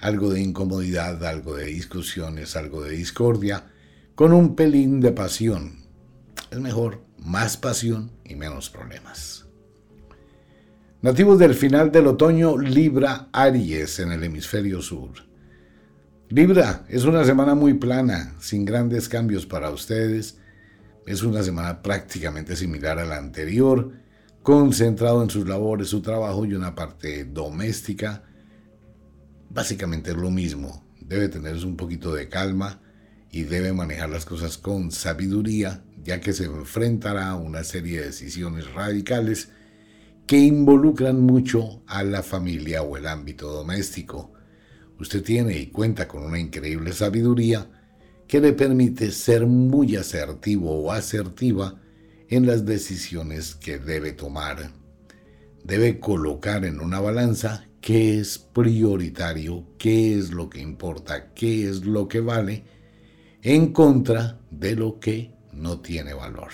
algo 0.00 0.30
de 0.30 0.40
incomodidad, 0.40 1.24
algo 1.24 1.56
de 1.56 1.66
discusiones, 1.66 2.54
algo 2.56 2.82
de 2.82 2.90
discordia, 2.90 3.72
con 4.14 4.32
un 4.32 4.54
pelín 4.54 5.00
de 5.00 5.10
pasión. 5.10 5.80
Es 6.50 6.60
mejor 6.60 7.04
más 7.18 7.56
pasión 7.56 8.12
y 8.24 8.36
menos 8.36 8.70
problemas. 8.70 9.43
Nativos 11.04 11.38
del 11.38 11.52
final 11.52 11.92
del 11.92 12.06
otoño, 12.06 12.56
Libra 12.56 13.28
Aries 13.30 13.98
en 13.98 14.10
el 14.10 14.24
hemisferio 14.24 14.80
sur. 14.80 15.10
Libra, 16.30 16.86
es 16.88 17.04
una 17.04 17.26
semana 17.26 17.54
muy 17.54 17.74
plana, 17.74 18.34
sin 18.40 18.64
grandes 18.64 19.10
cambios 19.10 19.44
para 19.44 19.68
ustedes. 19.68 20.38
Es 21.06 21.22
una 21.22 21.42
semana 21.42 21.82
prácticamente 21.82 22.56
similar 22.56 22.98
a 22.98 23.04
la 23.04 23.18
anterior, 23.18 23.92
concentrado 24.42 25.22
en 25.22 25.28
sus 25.28 25.46
labores, 25.46 25.88
su 25.88 26.00
trabajo 26.00 26.46
y 26.46 26.54
una 26.54 26.74
parte 26.74 27.26
doméstica 27.26 28.22
Básicamente 29.50 30.12
es 30.12 30.16
lo 30.16 30.30
mismo. 30.30 30.86
Debe 31.02 31.28
tener 31.28 31.54
un 31.66 31.76
poquito 31.76 32.14
de 32.14 32.30
calma 32.30 32.80
y 33.30 33.42
debe 33.42 33.74
manejar 33.74 34.08
las 34.08 34.24
cosas 34.24 34.56
con 34.56 34.90
sabiduría, 34.90 35.84
ya 36.02 36.22
que 36.22 36.32
se 36.32 36.46
enfrentará 36.46 37.28
a 37.28 37.36
una 37.36 37.62
serie 37.62 38.00
de 38.00 38.06
decisiones 38.06 38.72
radicales 38.72 39.50
que 40.26 40.38
involucran 40.38 41.20
mucho 41.20 41.82
a 41.86 42.02
la 42.02 42.22
familia 42.22 42.82
o 42.82 42.96
el 42.96 43.06
ámbito 43.06 43.50
doméstico. 43.50 44.32
Usted 44.98 45.22
tiene 45.22 45.58
y 45.58 45.66
cuenta 45.66 46.08
con 46.08 46.22
una 46.22 46.38
increíble 46.38 46.92
sabiduría 46.92 47.68
que 48.26 48.40
le 48.40 48.52
permite 48.52 49.10
ser 49.10 49.46
muy 49.46 49.96
asertivo 49.96 50.82
o 50.82 50.92
asertiva 50.92 51.80
en 52.28 52.46
las 52.46 52.64
decisiones 52.64 53.54
que 53.54 53.78
debe 53.78 54.12
tomar. 54.12 54.70
Debe 55.62 56.00
colocar 56.00 56.64
en 56.64 56.80
una 56.80 57.00
balanza 57.00 57.68
qué 57.80 58.18
es 58.18 58.38
prioritario, 58.38 59.66
qué 59.78 60.18
es 60.18 60.30
lo 60.30 60.48
que 60.48 60.60
importa, 60.60 61.34
qué 61.34 61.68
es 61.68 61.84
lo 61.84 62.08
que 62.08 62.20
vale, 62.20 62.64
en 63.42 63.72
contra 63.72 64.40
de 64.50 64.74
lo 64.74 64.98
que 64.98 65.34
no 65.52 65.80
tiene 65.80 66.14
valor. 66.14 66.50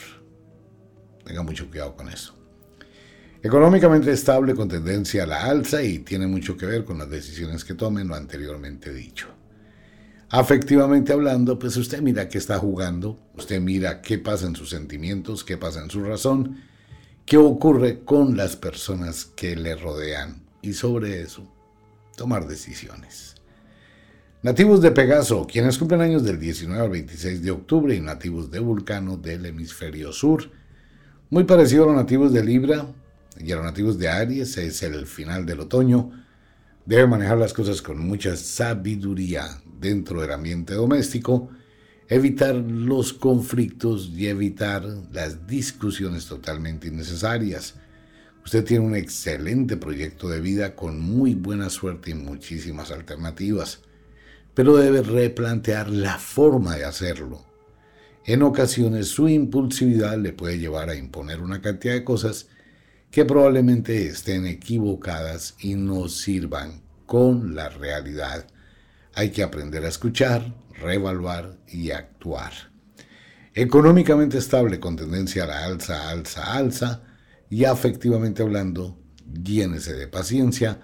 Tenga 1.25 1.43
mucho 1.43 1.69
cuidado 1.71 1.95
con 1.95 2.09
eso. 2.09 2.40
Económicamente 3.43 4.13
estable 4.13 4.55
con 4.55 4.69
tendencia 4.69 5.23
a 5.23 5.27
la 5.27 5.45
alza 5.45 5.83
y 5.83 6.01
tiene 6.01 6.27
mucho 6.27 6.59
que 6.59 6.67
ver 6.67 6.85
con 6.85 6.99
las 6.99 7.09
decisiones 7.09 7.65
que 7.65 7.73
tomen 7.73 8.09
lo 8.09 8.15
anteriormente 8.15 8.93
dicho. 8.93 9.29
Afectivamente 10.29 11.15
hablando, 11.15 11.59
pues 11.59 11.75
usted 11.79 12.03
mira 12.03 12.29
qué 12.29 12.37
está 12.37 12.59
jugando, 12.59 13.19
usted 13.37 13.59
mira 13.61 14.03
qué 14.03 14.19
pasa 14.19 14.47
en 14.47 14.55
sus 14.55 14.69
sentimientos, 14.69 15.43
qué 15.43 15.57
pasa 15.57 15.83
en 15.83 15.89
su 15.89 16.05
razón, 16.05 16.61
qué 17.25 17.39
ocurre 17.39 18.05
con 18.05 18.37
las 18.37 18.57
personas 18.57 19.25
que 19.25 19.57
le 19.57 19.75
rodean 19.75 20.43
y 20.61 20.75
sobre 20.75 21.23
eso 21.23 21.51
tomar 22.17 22.47
decisiones. 22.47 23.37
Nativos 24.43 24.83
de 24.83 24.91
Pegaso, 24.91 25.47
quienes 25.47 25.79
cumplen 25.79 26.03
años 26.03 26.25
del 26.25 26.39
19 26.39 26.83
al 26.83 26.91
26 26.91 27.43
de 27.43 27.51
octubre 27.51 27.95
y 27.95 28.01
nativos 28.01 28.51
de 28.51 28.59
Vulcano 28.59 29.17
del 29.17 29.47
hemisferio 29.47 30.13
sur. 30.13 30.51
Muy 31.31 31.45
parecido 31.45 31.85
a 31.85 31.87
los 31.89 31.97
nativos 31.97 32.33
de 32.33 32.45
Libra, 32.45 32.87
y 33.39 33.53
a 33.53 33.57
los 33.57 33.65
nativos 33.65 33.99
de 33.99 34.09
Aries 34.09 34.57
es 34.57 34.83
el 34.83 35.07
final 35.07 35.47
del 35.47 35.61
otoño. 35.61 36.11
Debe 36.85 37.07
manejar 37.07 37.39
las 37.39 37.53
cosas 37.53 37.83
con 37.83 37.99
mucha 37.99 38.37
sabiduría 38.37 39.47
dentro 39.79 40.21
del 40.21 40.33
ambiente 40.33 40.75
doméstico, 40.75 41.51
evitar 42.09 42.55
los 42.55 43.13
conflictos 43.13 44.11
y 44.15 44.27
evitar 44.27 44.85
las 45.13 45.47
discusiones 45.47 46.27
totalmente 46.27 46.89
innecesarias. 46.89 47.75
Usted 48.45 48.65
tiene 48.65 48.85
un 48.85 48.97
excelente 48.97 49.77
proyecto 49.77 50.29
de 50.29 50.41
vida 50.41 50.75
con 50.75 51.01
muy 51.01 51.35
buena 51.35 51.71
suerte 51.71 52.11
y 52.11 52.15
muchísimas 52.15 52.91
alternativas, 52.91 53.81
pero 54.55 54.77
debe 54.77 55.03
replantear 55.03 55.89
la 55.91 56.19
forma 56.19 56.77
de 56.77 56.85
hacerlo. 56.85 57.45
En 58.25 58.43
ocasiones 58.43 59.09
su 59.09 59.29
impulsividad 59.29 60.19
le 60.19 60.33
puede 60.33 60.59
llevar 60.59 60.89
a 60.89 60.95
imponer 60.95 61.41
una 61.41 61.61
cantidad 61.61 61.95
de 61.95 62.05
cosas 62.05 62.49
que 63.11 63.25
probablemente 63.25 64.07
estén 64.07 64.47
equivocadas 64.47 65.57
y 65.59 65.75
no 65.75 66.09
sirvan 66.09 66.83
con 67.07 67.55
la 67.55 67.69
realidad. 67.69 68.47
Hay 69.15 69.31
que 69.31 69.43
aprender 69.43 69.85
a 69.85 69.89
escuchar, 69.89 70.55
reevaluar 70.81 71.59
y 71.67 71.91
actuar. 71.91 72.53
Económicamente 73.53 74.39
estable 74.39 74.79
con 74.79 74.95
tendencia 74.95 75.43
a 75.43 75.47
la 75.49 75.65
alza, 75.65 76.09
alza, 76.09 76.55
alza 76.55 77.03
y 77.51 77.65
afectivamente 77.65 78.43
hablando, 78.43 78.97
llénese 79.43 79.95
de 79.95 80.07
paciencia 80.07 80.81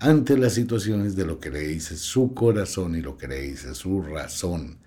ante 0.00 0.36
las 0.36 0.54
situaciones 0.54 1.14
de 1.14 1.26
lo 1.26 1.38
que 1.38 1.50
le 1.50 1.60
dice 1.60 1.96
su 1.96 2.34
corazón 2.34 2.96
y 2.96 3.02
lo 3.02 3.16
que 3.16 3.28
le 3.28 3.40
dice 3.42 3.74
su 3.76 4.02
razón. 4.02 4.78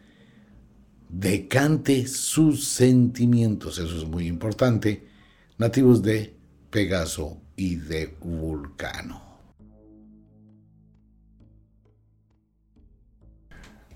Decante 1.07 2.05
sus 2.07 2.67
sentimientos, 2.67 3.77
eso 3.77 3.97
es 3.97 4.05
muy 4.05 4.27
importante, 4.27 5.07
nativos 5.57 6.01
de 6.01 6.40
Pegaso 6.71 7.41
y 7.57 7.75
de 7.75 8.15
Vulcano. 8.21 9.21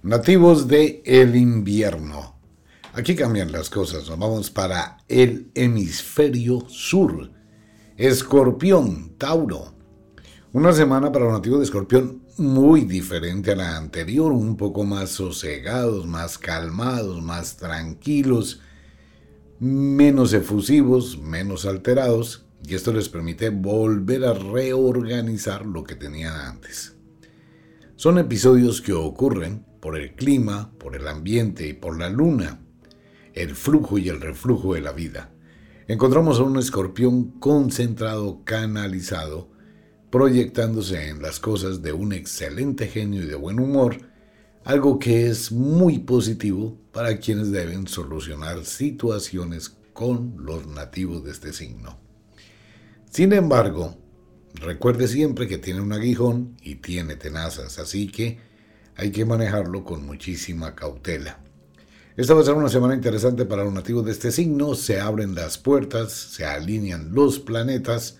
Nativos 0.04 0.68
de 0.68 1.02
el 1.06 1.38
invierno. 1.38 2.38
Aquí 2.94 3.16
cambian 3.16 3.54
las 3.54 3.70
cosas, 3.70 4.10
nos 4.10 4.20
vamos 4.20 4.52
para 4.52 4.98
el 5.08 5.52
hemisferio 5.56 6.66
sur. 6.68 7.32
Escorpión, 7.96 9.16
Tauro. 9.18 9.74
Una 10.52 10.74
semana 10.74 11.14
para 11.14 11.26
los 11.26 11.34
nativos 11.34 11.60
de 11.60 11.66
Escorpión 11.66 12.24
muy 12.38 12.82
diferente 12.82 13.54
a 13.54 13.56
la 13.56 13.78
anterior, 13.78 14.34
un 14.34 14.58
poco 14.58 14.84
más 14.84 15.12
sosegados, 15.12 16.06
más 16.06 16.38
calmados, 16.38 17.24
más 17.24 17.56
tranquilos, 17.56 18.60
menos 19.60 20.34
efusivos, 20.34 21.18
menos 21.18 21.66
alterados 21.66 22.45
y 22.68 22.74
esto 22.76 22.92
les 22.92 23.10
permite 23.10 23.50
volver 23.50 24.26
a 24.26 24.34
reorganizar 24.34 25.66
lo 25.66 25.84
que 25.84 25.96
tenían 25.96 26.36
antes. 26.36 26.96
Son 27.96 28.18
episodios 28.18 28.82
que 28.82 28.94
ocurren 28.94 29.66
por 29.80 29.98
el 29.98 30.16
clima, 30.16 30.72
por 30.80 30.96
el 30.96 31.08
ambiente 31.08 31.68
y 31.68 31.74
por 31.74 31.98
la 32.00 32.10
luna, 32.10 32.60
el 33.34 33.56
flujo 33.56 33.98
y 33.98 34.10
el 34.10 34.20
reflujo 34.20 34.74
de 34.74 34.82
la 34.82 34.92
vida. 34.92 35.32
Encontramos 35.88 36.40
a 36.40 36.44
un 36.44 36.58
escorpión 36.58 37.40
concentrado, 37.40 38.42
canalizado, 38.44 39.52
proyectándose 40.10 41.10
en 41.10 41.22
las 41.22 41.40
cosas 41.40 41.82
de 41.82 41.94
un 41.94 42.14
excelente 42.14 42.88
genio 42.88 43.22
y 43.22 43.28
de 43.28 43.36
buen 43.36 43.60
humor, 43.60 43.98
algo 44.64 44.98
que 44.98 45.28
es 45.28 45.52
muy 45.52 46.00
positivo 46.00 46.80
para 46.92 47.18
quienes 47.18 47.52
deben 47.52 47.88
solucionar 47.88 48.66
situaciones 48.66 49.78
con 49.94 50.36
los 50.40 50.66
nativos 50.66 51.24
de 51.24 51.32
este 51.32 51.54
signo. 51.54 52.05
Sin 53.10 53.34
embargo, 53.34 53.96
recuerde 54.56 55.08
siempre 55.08 55.48
que 55.48 55.58
tiene 55.58 55.82
un 55.82 55.94
aguijón 55.94 56.58
y 56.62 56.76
tiene 56.76 57.16
tenazas, 57.16 57.80
así 57.80 58.08
que 58.08 58.40
hay 58.96 59.12
que 59.12 59.26
manejarlo 59.26 59.84
con 59.84 60.06
muchísima 60.06 60.76
cautela. 60.76 61.40
Esta 62.18 62.34
va 62.34 62.42
a 62.42 62.46
ser 62.46 62.54
una 62.54 62.70
semana 62.70 62.96
interesante 62.96 63.46
para 63.46 63.66
los 63.66 63.74
nativos 63.74 64.06
de 64.06 64.14
este 64.14 64.32
signo, 64.32 64.74
se 64.76 65.02
abren 65.02 65.36
las 65.36 65.58
puertas, 65.58 66.14
se 66.14 66.46
alinean 66.46 67.14
los 67.14 67.40
planetas 67.40 68.18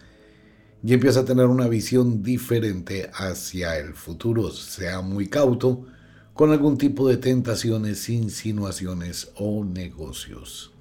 y 0.84 0.94
empieza 0.94 1.22
a 1.22 1.26
tener 1.26 1.46
una 1.46 1.68
visión 1.70 2.22
diferente 2.22 3.10
hacia 3.14 3.78
el 3.80 3.94
futuro. 3.94 4.52
Sea 4.52 5.02
muy 5.02 5.30
cauto 5.30 5.86
con 6.34 6.52
algún 6.52 6.78
tipo 6.78 7.08
de 7.08 7.16
tentaciones, 7.16 8.10
insinuaciones 8.10 9.32
o 9.36 9.64
negocios. 9.64 10.74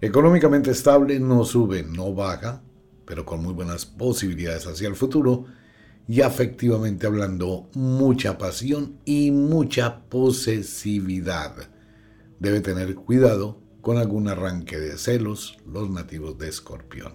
Económicamente 0.00 0.70
estable, 0.70 1.18
no 1.18 1.44
sube, 1.44 1.82
no 1.82 2.14
baja, 2.14 2.62
pero 3.06 3.24
con 3.24 3.42
muy 3.42 3.52
buenas 3.52 3.86
posibilidades 3.86 4.66
hacia 4.66 4.88
el 4.88 4.96
futuro 4.96 5.46
y 6.06 6.20
afectivamente 6.20 7.06
hablando, 7.06 7.70
mucha 7.74 8.36
pasión 8.36 8.98
y 9.04 9.30
mucha 9.30 10.00
posesividad. 10.08 11.70
Debe 12.38 12.60
tener 12.60 12.94
cuidado 12.94 13.60
con 13.80 13.96
algún 13.96 14.28
arranque 14.28 14.78
de 14.78 14.98
celos 14.98 15.56
los 15.66 15.90
nativos 15.90 16.38
de 16.38 16.48
Escorpión. 16.48 17.14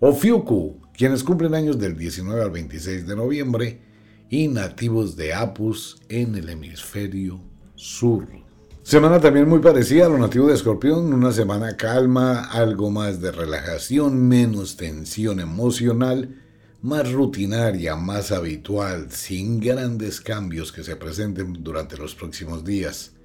Ofiuku, 0.00 0.80
quienes 0.92 1.24
cumplen 1.24 1.54
años 1.54 1.78
del 1.78 1.96
19 1.96 2.42
al 2.42 2.50
26 2.50 3.06
de 3.06 3.16
noviembre, 3.16 3.82
y 4.28 4.48
nativos 4.48 5.16
de 5.16 5.34
Apus 5.34 6.02
en 6.08 6.34
el 6.34 6.48
hemisferio 6.48 7.40
sur. 7.76 8.45
Semana 8.86 9.18
también 9.18 9.48
muy 9.48 9.58
parecida 9.58 10.06
a 10.06 10.08
lo 10.08 10.16
nativo 10.16 10.46
de 10.46 10.54
Escorpión, 10.54 11.12
una 11.12 11.32
semana 11.32 11.76
calma, 11.76 12.44
algo 12.44 12.88
más 12.88 13.20
de 13.20 13.32
relajación, 13.32 14.28
menos 14.28 14.76
tensión 14.76 15.40
emocional, 15.40 16.40
más 16.82 17.10
rutinaria, 17.10 17.96
más 17.96 18.30
habitual, 18.30 19.10
sin 19.10 19.58
grandes 19.58 20.20
cambios 20.20 20.70
que 20.70 20.84
se 20.84 20.94
presenten 20.94 21.64
durante 21.64 21.96
los 21.96 22.14
próximos 22.14 22.64
días. 22.64 23.16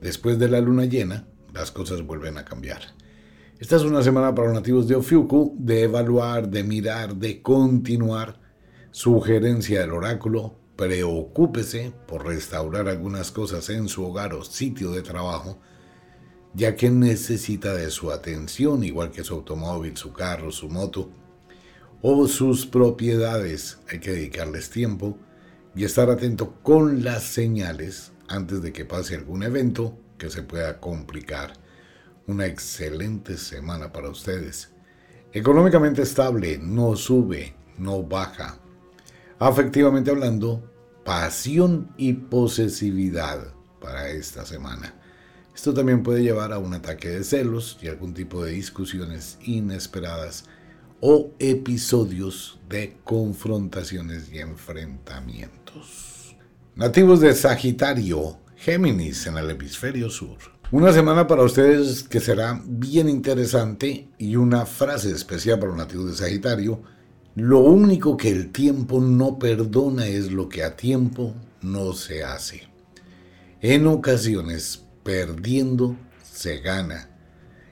Después 0.00 0.36
de 0.40 0.48
la 0.48 0.60
luna 0.60 0.86
llena, 0.86 1.28
las 1.52 1.70
cosas 1.70 2.02
vuelven 2.02 2.36
a 2.36 2.44
cambiar. 2.44 2.80
Esta 3.60 3.76
es 3.76 3.82
una 3.82 4.02
semana 4.02 4.34
para 4.34 4.48
los 4.48 4.56
nativos 4.56 4.88
de 4.88 4.96
Ofiuku 4.96 5.54
de 5.60 5.82
evaluar, 5.82 6.48
de 6.48 6.64
mirar, 6.64 7.14
de 7.14 7.40
continuar. 7.40 8.40
Sugerencia 8.90 9.78
del 9.78 9.92
oráculo, 9.92 10.56
preocúpese 10.76 11.92
por 12.06 12.26
restaurar 12.26 12.88
algunas 12.88 13.30
cosas 13.30 13.68
en 13.70 13.88
su 13.88 14.04
hogar 14.04 14.34
o 14.34 14.44
sitio 14.44 14.90
de 14.90 15.02
trabajo, 15.02 15.58
ya 16.54 16.76
que 16.76 16.90
necesita 16.90 17.74
de 17.74 17.90
su 17.90 18.10
atención, 18.10 18.84
igual 18.84 19.10
que 19.10 19.24
su 19.24 19.34
automóvil, 19.34 19.96
su 19.96 20.12
carro, 20.12 20.50
su 20.50 20.68
moto 20.68 21.10
o 22.02 22.26
sus 22.28 22.66
propiedades. 22.66 23.78
Hay 23.90 24.00
que 24.00 24.12
dedicarles 24.12 24.70
tiempo 24.70 25.18
y 25.74 25.84
estar 25.84 26.10
atento 26.10 26.54
con 26.62 27.02
las 27.02 27.24
señales 27.24 28.12
antes 28.28 28.62
de 28.62 28.72
que 28.72 28.84
pase 28.84 29.16
algún 29.16 29.42
evento 29.42 29.98
que 30.18 30.30
se 30.30 30.42
pueda 30.42 30.80
complicar. 30.80 31.54
Una 32.26 32.46
excelente 32.46 33.36
semana 33.36 33.92
para 33.92 34.08
ustedes. 34.08 34.70
Económicamente 35.32 36.02
estable, 36.02 36.58
no 36.58 36.96
sube, 36.96 37.54
no 37.76 38.02
baja 38.02 38.63
afectivamente 39.48 40.10
hablando, 40.10 40.70
pasión 41.04 41.92
y 41.96 42.14
posesividad 42.14 43.52
para 43.80 44.08
esta 44.08 44.46
semana. 44.46 44.94
Esto 45.54 45.74
también 45.74 46.02
puede 46.02 46.22
llevar 46.22 46.52
a 46.52 46.58
un 46.58 46.74
ataque 46.74 47.10
de 47.10 47.24
celos 47.24 47.78
y 47.82 47.88
algún 47.88 48.14
tipo 48.14 48.44
de 48.44 48.52
discusiones 48.52 49.38
inesperadas 49.44 50.46
o 51.00 51.30
episodios 51.38 52.58
de 52.68 52.96
confrontaciones 53.04 54.32
y 54.32 54.38
enfrentamientos. 54.38 56.36
Nativos 56.74 57.20
de 57.20 57.34
Sagitario, 57.34 58.38
Géminis 58.56 59.26
en 59.26 59.36
el 59.36 59.50
hemisferio 59.50 60.08
sur. 60.08 60.38
Una 60.72 60.92
semana 60.92 61.26
para 61.26 61.42
ustedes 61.42 62.02
que 62.02 62.18
será 62.18 62.60
bien 62.64 63.08
interesante 63.08 64.08
y 64.18 64.36
una 64.36 64.64
frase 64.64 65.10
especial 65.10 65.58
para 65.58 65.68
los 65.68 65.78
nativos 65.78 66.06
de 66.06 66.16
Sagitario. 66.16 66.93
Lo 67.36 67.58
único 67.58 68.16
que 68.16 68.30
el 68.30 68.52
tiempo 68.52 69.00
no 69.00 69.40
perdona 69.40 70.06
es 70.06 70.30
lo 70.30 70.48
que 70.48 70.62
a 70.62 70.76
tiempo 70.76 71.34
no 71.62 71.92
se 71.92 72.22
hace. 72.22 72.62
En 73.60 73.88
ocasiones 73.88 74.84
perdiendo 75.02 75.96
se 76.22 76.60
gana. 76.60 77.10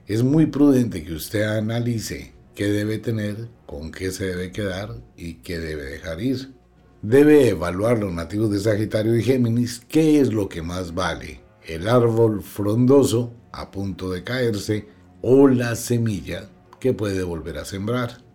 Es 0.09 0.25
muy 0.25 0.47
prudente 0.47 1.05
que 1.05 1.13
usted 1.13 1.43
analice 1.43 2.33
qué 2.57 2.73
debe 2.73 2.99
tener, 2.99 3.49
con 3.65 3.93
qué 3.93 4.11
se 4.11 4.27
debe 4.27 4.51
quedar 4.51 4.97
y 5.17 5.35
qué 5.35 5.61
debe 5.61 5.85
dejar 5.85 6.21
ir. 6.21 6.55
Debe 7.01 7.49
evaluar 7.49 8.01
los 8.01 8.13
nativos 8.13 8.51
de 8.51 8.59
Sagitario 8.59 9.17
y 9.17 9.23
Géminis 9.23 9.81
qué 9.89 10.19
es 10.19 10.33
lo 10.33 10.49
que 10.49 10.63
más 10.63 10.93
vale, 10.93 11.41
el 11.65 11.87
árbol 11.87 12.43
frondoso 12.43 13.33
a 13.53 13.71
punto 13.71 14.11
de 14.11 14.25
caerse 14.25 14.89
o 15.21 15.47
la 15.47 15.77
semilla 15.77 16.49
que 16.81 16.95
puede 16.95 17.23
volver 17.23 17.59
a 17.59 17.65
sembrar. 17.65 18.32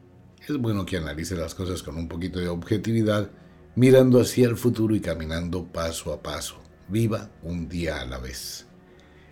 Es 0.47 0.57
bueno 0.57 0.85
que 0.85 0.95
analice 0.95 1.35
las 1.35 1.53
cosas 1.53 1.83
con 1.83 1.97
un 1.97 2.07
poquito 2.07 2.39
de 2.39 2.47
objetividad, 2.47 3.29
mirando 3.75 4.21
hacia 4.21 4.47
el 4.47 4.55
futuro 4.55 4.95
y 4.95 5.01
caminando 5.01 5.65
paso 5.65 6.13
a 6.13 6.23
paso. 6.23 6.55
Viva 6.87 7.29
un 7.43 7.67
día 7.67 7.99
a 7.99 8.05
la 8.05 8.17
vez. 8.17 8.65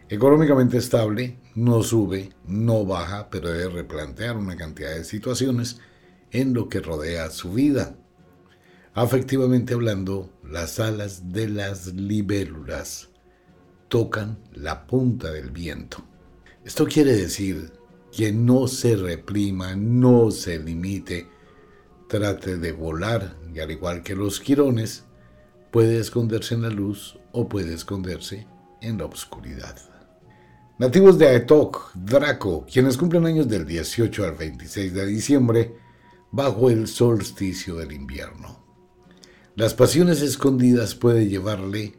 Económicamente 0.10 0.76
estable, 0.78 1.40
no 1.56 1.84
sube, 1.84 2.32
no 2.46 2.86
baja, 2.86 3.30
pero 3.30 3.48
debe 3.48 3.70
replantear 3.70 4.36
una 4.36 4.58
cantidad 4.58 4.94
de 4.94 5.06
situaciones 5.06 5.80
en 6.32 6.54
lo 6.54 6.68
que 6.68 6.82
rodea 6.82 7.30
su 7.30 7.54
vida. 7.54 7.96
Afectivamente 8.94 9.74
hablando, 9.74 10.34
las 10.44 10.82
alas 10.82 11.32
de 11.32 11.48
las 11.48 11.94
libélulas 11.94 13.08
tocan 13.88 14.38
la 14.52 14.86
punta 14.86 15.32
del 15.32 15.52
viento. 15.52 16.04
Esto 16.66 16.86
quiere 16.86 17.14
decir 17.14 17.72
que 18.16 18.32
no 18.32 18.68
se 18.68 18.96
reprima, 18.96 19.76
no 19.76 20.32
se 20.32 20.58
limite, 20.60 21.28
trate 22.08 22.58
de 22.58 22.72
volar 22.72 23.36
y 23.54 23.60
al 23.60 23.72
igual 23.72 24.04
que 24.04 24.16
los 24.16 24.40
quirones, 24.40 25.04
puede 25.72 26.00
esconderse 26.00 26.56
en 26.56 26.62
la 26.62 26.70
luz 26.70 27.18
o 27.34 27.50
puede 27.50 27.74
esconderse 27.74 28.48
en 28.82 28.98
la 28.98 29.06
oscuridad. 29.06 29.76
Nativos 30.78 31.18
de 31.18 31.28
Aetok, 31.28 31.94
Draco, 31.94 32.66
quienes 32.72 32.98
cumplen 32.98 33.26
años 33.26 33.48
del 33.48 33.66
18 33.66 34.26
al 34.26 34.36
26 34.36 34.94
de 34.94 35.06
diciembre, 35.06 35.76
bajo 36.32 36.70
el 36.70 36.88
solsticio 36.88 37.76
del 37.76 37.94
invierno. 37.94 38.64
Las 39.56 39.74
pasiones 39.74 40.22
escondidas 40.22 40.96
puede 40.96 41.28
llevarle 41.28 41.98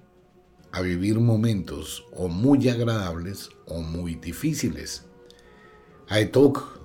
a 0.73 0.83
vivir 0.83 1.21
momentos 1.21 2.05
o 2.13 2.29
muy 2.29 2.69
agradables 2.69 3.49
o 3.67 3.81
muy 3.81 4.15
difíciles. 4.15 5.06
Aetok, 6.09 6.81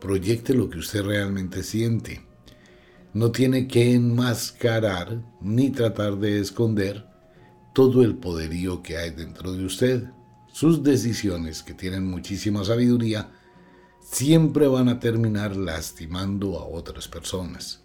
proyecte 0.00 0.52
lo 0.52 0.68
que 0.68 0.78
usted 0.78 1.02
realmente 1.02 1.62
siente. 1.62 2.26
No 3.12 3.30
tiene 3.30 3.68
que 3.68 3.94
enmascarar 3.94 5.22
ni 5.40 5.70
tratar 5.70 6.16
de 6.16 6.40
esconder 6.40 7.06
todo 7.72 8.02
el 8.02 8.16
poderío 8.16 8.82
que 8.82 8.96
hay 8.96 9.10
dentro 9.10 9.52
de 9.52 9.64
usted 9.64 10.04
sus 10.54 10.84
decisiones, 10.84 11.64
que 11.64 11.74
tienen 11.74 12.06
muchísima 12.06 12.64
sabiduría, 12.64 13.32
siempre 14.00 14.68
van 14.68 14.88
a 14.88 15.00
terminar 15.00 15.56
lastimando 15.56 16.60
a 16.60 16.64
otras 16.64 17.08
personas. 17.08 17.82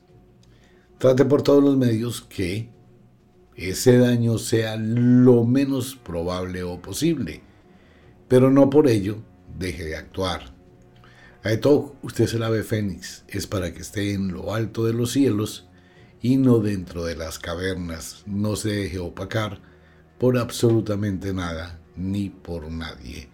Trate 0.99 1.25
por 1.25 1.41
todos 1.41 1.63
los 1.63 1.77
medios 1.77 2.21
que 2.21 2.69
ese 3.55 3.97
daño 3.97 4.37
sea 4.37 4.75
lo 4.77 5.45
menos 5.45 5.95
probable 5.95 6.61
o 6.61 6.79
posible, 6.79 7.41
pero 8.27 8.51
no 8.51 8.69
por 8.69 8.87
ello 8.87 9.17
deje 9.57 9.85
de 9.85 9.95
actuar. 9.95 10.58
A 11.41 11.53
Etok, 11.53 12.03
usted 12.03 12.27
se 12.27 12.37
la 12.37 12.49
ve 12.49 12.63
Fénix, 12.63 13.23
es 13.29 13.47
para 13.47 13.73
que 13.73 13.79
esté 13.79 14.13
en 14.13 14.33
lo 14.33 14.53
alto 14.53 14.85
de 14.85 14.91
los 14.91 15.11
cielos 15.11 15.69
y 16.21 16.35
no 16.35 16.59
dentro 16.59 17.05
de 17.05 17.15
las 17.15 17.39
cavernas, 17.39 18.23
no 18.25 18.57
se 18.57 18.69
deje 18.69 18.99
opacar 18.99 19.61
por 20.17 20.37
absolutamente 20.37 21.33
nada 21.33 21.79
ni 21.95 22.29
por 22.29 22.69
nadie. 22.69 23.29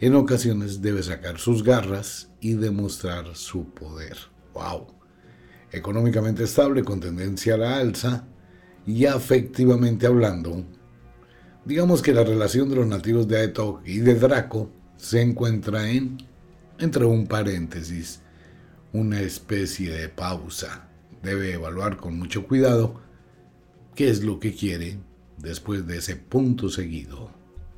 En 0.00 0.14
ocasiones 0.14 0.80
debe 0.80 1.02
sacar 1.02 1.38
sus 1.38 1.62
garras 1.62 2.30
y 2.40 2.54
demostrar 2.54 3.36
su 3.36 3.66
poder. 3.74 4.16
¡Wow! 4.54 4.86
Económicamente 5.70 6.44
estable 6.44 6.82
con 6.82 7.00
tendencia 7.00 7.54
a 7.54 7.58
la 7.58 7.76
alza 7.76 8.26
y 8.86 9.04
afectivamente 9.04 10.06
hablando, 10.06 10.64
digamos 11.66 12.00
que 12.00 12.14
la 12.14 12.24
relación 12.24 12.70
de 12.70 12.76
los 12.76 12.86
nativos 12.86 13.28
de 13.28 13.36
Aetok 13.36 13.86
y 13.86 13.98
de 13.98 14.14
Draco 14.14 14.70
se 14.96 15.20
encuentra 15.20 15.90
en, 15.90 16.16
entre 16.78 17.04
un 17.04 17.26
paréntesis, 17.26 18.20
una 18.92 19.20
especie 19.20 19.90
de 19.90 20.08
pausa. 20.08 20.88
Debe 21.22 21.52
evaluar 21.52 21.96
con 21.96 22.18
mucho 22.18 22.46
cuidado 22.46 23.00
qué 23.94 24.08
es 24.08 24.22
lo 24.22 24.40
que 24.40 24.54
quiere 24.54 24.98
después 25.38 25.86
de 25.86 25.98
ese 25.98 26.16
punto 26.16 26.68
seguido. 26.68 27.30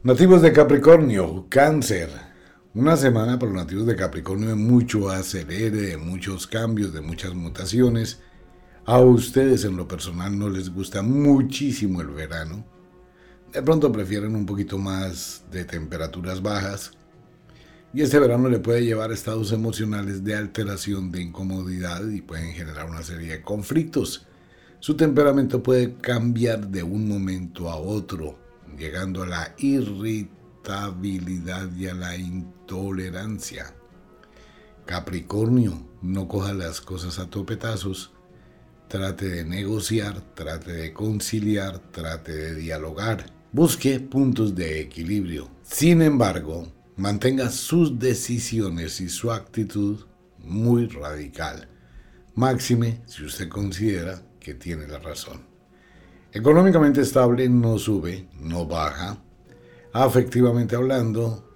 Nativos 0.03 0.43
de 0.43 0.53
Capricornio, 0.53 1.47
cáncer. 1.49 2.11
Una 2.75 2.97
semana 2.97 3.39
para 3.39 3.53
los 3.53 3.63
nativos 3.63 3.87
de 3.87 3.97
Capricornio 3.97 4.49
de 4.51 4.55
mucho 4.55 5.11
acelere, 5.11 5.71
de 5.71 5.97
muchos 5.97 6.47
cambios, 6.47 6.93
de 6.93 7.01
muchas 7.01 7.35
mutaciones. 7.35 8.21
A 8.85 9.01
ustedes 9.01 9.65
en 9.65 9.77
lo 9.77 9.89
personal 9.89 10.39
no 10.39 10.49
les 10.49 10.73
gusta 10.73 11.03
muchísimo 11.03 12.03
el 12.03 12.09
verano. 12.09 12.65
De 13.53 13.63
pronto 13.63 13.91
prefieren 13.91 14.37
un 14.37 14.47
poquito 14.47 14.79
más 14.79 15.45
de 15.51 15.65
temperaturas 15.65 16.43
bajas. 16.43 16.93
Y 17.95 18.03
este 18.03 18.19
verano 18.19 18.49
le 18.49 18.59
puede 18.59 18.85
llevar 18.85 19.11
a 19.11 19.15
estados 19.15 19.53
emocionales 19.53 20.25
de 20.25 20.35
alteración, 20.35 21.11
de 21.11 21.23
incomodidad 21.23 22.07
y 22.09 22.21
pueden 22.21 22.53
generar 22.53 22.91
una 22.91 23.03
serie 23.03 23.33
de 23.33 23.43
conflictos. 23.43 24.27
Su 24.81 24.97
temperamento 24.97 25.63
puede 25.63 25.95
cambiar 25.95 26.69
de 26.69 26.83
un 26.83 27.09
momento 27.09 27.71
a 27.71 27.77
otro 27.77 28.39
llegando 28.77 29.23
a 29.23 29.27
la 29.27 29.55
irritabilidad 29.59 31.73
y 31.75 31.87
a 31.87 31.95
la 31.95 32.17
intolerancia. 32.17 33.73
Capricornio, 34.85 35.87
no 36.03 36.29
coja 36.29 36.53
las 36.55 36.81
cosas 36.81 37.19
a 37.19 37.29
topetazos, 37.29 38.13
trate 38.89 39.29
de 39.29 39.45
negociar, 39.45 40.21
trate 40.35 40.73
de 40.73 40.93
conciliar, 40.93 41.81
trate 41.91 42.33
de 42.33 42.55
dialogar, 42.55 43.27
busque 43.53 43.99
puntos 44.01 44.55
de 44.55 44.81
equilibrio. 44.81 45.51
Sin 45.63 46.03
embargo, 46.03 46.69
mantenga 46.97 47.51
sus 47.51 47.99
decisiones 47.99 49.01
y 49.01 49.09
su 49.09 49.31
actitud 49.31 50.07
muy 50.39 50.87
radical. 50.87 51.69
Máxime 52.35 53.03
si 53.07 53.25
usted 53.25 53.49
considera 53.49 54.23
que 54.41 54.55
tiene 54.55 54.87
la 54.87 54.99
razón. 54.99 55.43
Económicamente 56.33 57.01
estable 57.01 57.49
no 57.49 57.79
sube, 57.79 58.29
no 58.41 58.67
baja. 58.67 59.23
Afectivamente 59.93 60.77
hablando, 60.77 61.47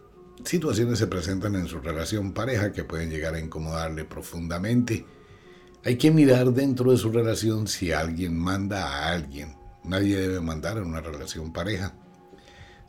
situaciones 0.44 0.98
se 0.98 1.06
presentan 1.06 1.54
en 1.54 1.66
su 1.66 1.80
relación 1.80 2.32
pareja 2.32 2.72
que 2.72 2.84
pueden 2.84 3.10
llegar 3.10 3.34
a 3.34 3.40
incomodarle 3.40 4.04
profundamente. 4.04 5.06
Hay 5.84 5.96
que 5.96 6.10
mirar 6.10 6.52
dentro 6.52 6.90
de 6.90 6.96
su 6.96 7.10
relación 7.10 7.66
si 7.66 7.92
alguien 7.92 8.38
manda 8.38 8.86
a 8.86 9.12
alguien. 9.12 9.54
Nadie 9.84 10.16
debe 10.16 10.40
mandar 10.40 10.78
en 10.78 10.84
una 10.84 11.00
relación 11.00 11.52
pareja. 11.52 11.94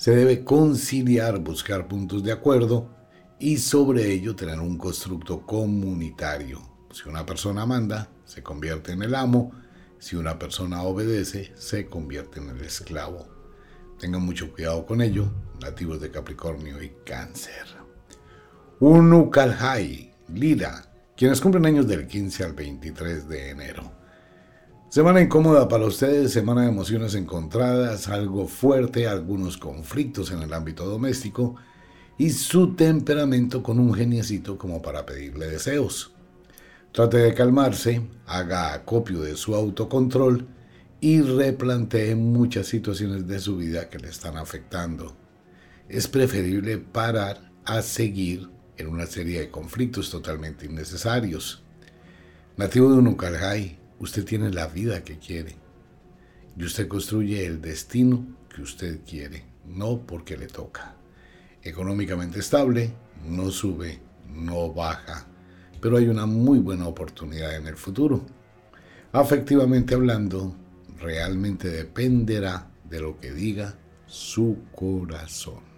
Se 0.02 0.16
debe 0.16 0.44
conciliar, 0.44 1.38
buscar 1.38 1.88
puntos 1.88 2.24
de 2.24 2.32
acuerdo 2.32 2.90
y 3.38 3.58
sobre 3.58 4.12
ello 4.12 4.36
tener 4.36 4.60
un 4.60 4.76
constructo 4.76 5.46
comunitario. 5.46 6.60
Si 6.92 7.08
una 7.08 7.24
persona 7.24 7.68
manda, 7.68 8.10
se 8.26 8.42
convierte 8.42 8.94
en 8.94 9.04
el 9.04 9.14
amo 9.14 9.52
si 10.00 10.16
una 10.16 10.40
persona 10.40 10.82
obedece, 10.82 11.54
se 11.56 11.86
convierte 11.86 12.40
en 12.40 12.50
el 12.50 12.62
esclavo. 12.62 13.28
Tengan 14.00 14.24
mucho 14.24 14.52
cuidado 14.52 14.88
con 14.88 15.04
ello, 15.04 15.32
nativos 15.62 16.02
de 16.02 16.10
Capricornio 16.10 16.82
y 16.82 16.94
Cáncer. 17.06 17.68
Unukalhai, 18.80 20.16
Lira, 20.30 20.92
quienes 21.16 21.40
cumplen 21.40 21.68
años 21.68 21.88
del 21.88 22.08
15 22.08 22.44
al 22.44 22.54
23 22.54 23.30
de 23.30 23.50
enero. 23.52 24.01
Semana 24.92 25.22
incómoda 25.22 25.70
para 25.70 25.86
ustedes, 25.86 26.34
semana 26.34 26.64
de 26.64 26.68
emociones 26.68 27.16
encontradas, 27.16 28.10
algo 28.10 28.46
fuerte, 28.46 29.08
algunos 29.08 29.56
conflictos 29.56 30.32
en 30.32 30.42
el 30.42 30.52
ámbito 30.52 30.84
doméstico 30.84 31.56
y 32.18 32.32
su 32.32 32.76
temperamento 32.76 33.64
con 33.64 33.80
un 33.80 33.94
geniecito 33.94 34.58
como 34.58 34.82
para 34.82 35.06
pedirle 35.06 35.48
deseos. 35.48 36.12
Trate 36.92 37.20
de 37.20 37.34
calmarse, 37.34 38.02
haga 38.26 38.74
acopio 38.74 39.22
de 39.22 39.38
su 39.38 39.56
autocontrol 39.56 40.46
y 41.00 41.22
replantee 41.22 42.14
muchas 42.16 42.68
situaciones 42.68 43.26
de 43.30 43.40
su 43.40 43.56
vida 43.56 43.90
que 43.90 43.98
le 43.98 44.10
están 44.10 44.36
afectando. 44.36 45.16
es 45.88 46.10
preferible 46.10 46.80
parar 46.80 47.50
a 47.64 47.82
seguir 47.82 48.50
en 48.76 48.90
una 48.90 49.06
serie 49.06 49.40
de 49.40 49.52
conflictos 49.52 50.10
totalmente 50.10 50.66
innecesarios. 50.66 51.64
Nativo 52.58 52.92
de 52.92 52.98
Unucarjay, 52.98 53.81
usted 54.02 54.26
tiene 54.26 54.50
la 54.50 54.66
vida 54.66 55.04
que 55.04 55.20
quiere 55.20 55.56
y 56.58 56.64
usted 56.64 56.88
construye 56.88 57.46
el 57.46 57.62
destino 57.62 58.26
que 58.54 58.64
usted 58.64 59.02
quiere, 59.08 59.46
no 59.68 60.00
porque 60.00 60.38
le 60.38 60.48
toca. 60.48 60.96
Económicamente 61.62 62.40
estable, 62.40 62.92
no 63.30 63.52
sube, 63.52 64.00
no 64.28 64.74
baja, 64.74 65.28
pero 65.80 65.98
hay 65.98 66.08
una 66.08 66.26
muy 66.26 66.58
buena 66.58 66.88
oportunidad 66.88 67.56
en 67.56 67.68
el 67.68 67.78
futuro. 67.78 68.26
Afectivamente 69.12 69.94
hablando, 69.94 70.56
realmente 71.00 71.70
dependerá 71.70 72.72
de 72.90 73.02
lo 73.02 73.20
que 73.20 73.32
diga 73.32 73.78
su 74.08 74.64
corazón. 74.76 75.71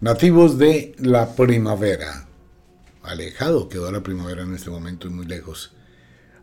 Nativos 0.00 0.58
de 0.58 0.94
la 0.98 1.34
primavera. 1.34 2.28
Alejado 3.02 3.70
quedó 3.70 3.90
la 3.90 4.02
primavera 4.02 4.42
en 4.42 4.54
este 4.54 4.68
momento 4.68 5.06
y 5.06 5.10
muy 5.10 5.24
lejos. 5.24 5.72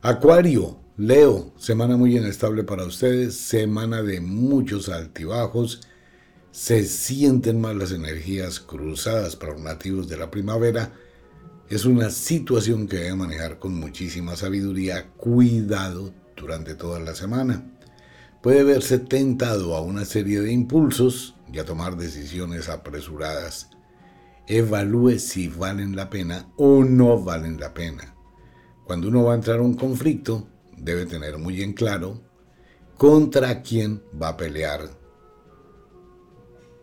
Acuario, 0.02 0.80
Leo, 0.98 1.54
semana 1.56 1.96
muy 1.96 2.18
inestable 2.18 2.64
para 2.64 2.84
ustedes, 2.84 3.36
semana 3.36 4.02
de 4.02 4.22
muchos 4.22 4.90
altibajos. 4.90 5.82
Se 6.50 6.84
sienten 6.86 7.62
más 7.62 7.76
las 7.76 7.92
energías 7.92 8.60
cruzadas 8.60 9.36
para 9.36 9.54
los 9.54 9.62
nativos 9.62 10.08
de 10.08 10.18
la 10.18 10.32
primavera. 10.32 10.92
Es 11.70 11.86
una 11.86 12.10
situación 12.10 12.88
que 12.88 12.98
debe 12.98 13.16
manejar 13.16 13.60
con 13.60 13.76
muchísima 13.76 14.36
sabiduría, 14.36 15.12
cuidado 15.16 16.12
durante 16.36 16.74
toda 16.74 17.00
la 17.00 17.14
semana. 17.14 17.64
Puede 18.42 18.64
verse 18.64 18.98
tentado 18.98 19.76
a 19.76 19.82
una 19.82 20.06
serie 20.06 20.42
de 20.42 20.52
impulsos 20.52 21.36
y 21.54 21.60
a 21.60 21.66
tomar 21.66 21.96
decisiones 21.96 22.68
apresuradas. 22.68 23.70
Evalúe 24.48 25.20
si 25.20 25.48
valen 25.48 25.96
la 25.96 26.10
pena 26.10 26.52
o 26.58 26.84
no 26.84 27.24
valen 27.24 27.60
la 27.60 27.74
pena. 27.74 28.16
Cuando 28.86 29.08
uno 29.08 29.24
va 29.24 29.34
a 29.34 29.36
entrar 29.36 29.60
a 29.60 29.62
un 29.62 29.76
conflicto, 29.76 30.50
debe 30.76 31.06
tener 31.06 31.38
muy 31.38 31.62
en 31.62 31.74
claro 31.74 32.22
contra 32.98 33.62
quién 33.62 34.04
va 34.20 34.30
a 34.30 34.38
pelear. 34.38 34.90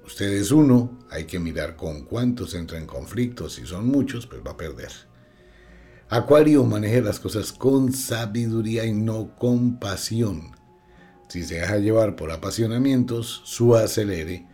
Usted 0.07 0.33
es 0.33 0.53
uno, 0.53 0.99
hay 1.11 1.25
que 1.25 1.39
mirar 1.39 1.77
con 1.77 2.05
cuántos 2.05 2.55
entra 2.55 2.79
en 2.79 2.87
conflicto. 2.87 3.49
Si 3.49 3.67
son 3.67 3.87
muchos, 3.87 4.27
pues 4.27 4.41
va 4.47 4.53
a 4.53 4.57
perder. 4.57 4.91
Acuario 6.09 6.65
maneje 6.65 7.03
las 7.03 7.21
cosas 7.21 7.53
con 7.53 7.93
sabiduría 7.93 8.85
y 8.85 8.93
no 8.93 9.37
con 9.37 9.79
pasión. 9.79 10.53
Si 11.29 11.45
se 11.45 11.57
deja 11.57 11.79
llevar 11.79 12.17
por 12.17 12.33
apasionamientos, 12.33 13.43
su 13.45 13.77
acelere 13.77 14.50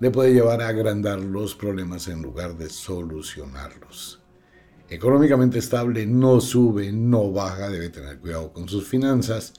le 0.00 0.10
puede 0.10 0.32
llevar 0.32 0.62
a 0.62 0.68
agrandar 0.68 1.18
los 1.20 1.54
problemas 1.54 2.08
en 2.08 2.22
lugar 2.22 2.56
de 2.56 2.68
solucionarlos. 2.68 4.20
Económicamente 4.88 5.58
estable, 5.58 6.06
no 6.06 6.40
sube, 6.40 6.92
no 6.92 7.30
baja, 7.32 7.68
debe 7.68 7.90
tener 7.90 8.18
cuidado 8.18 8.52
con 8.52 8.68
sus 8.68 8.86
finanzas. 8.88 9.52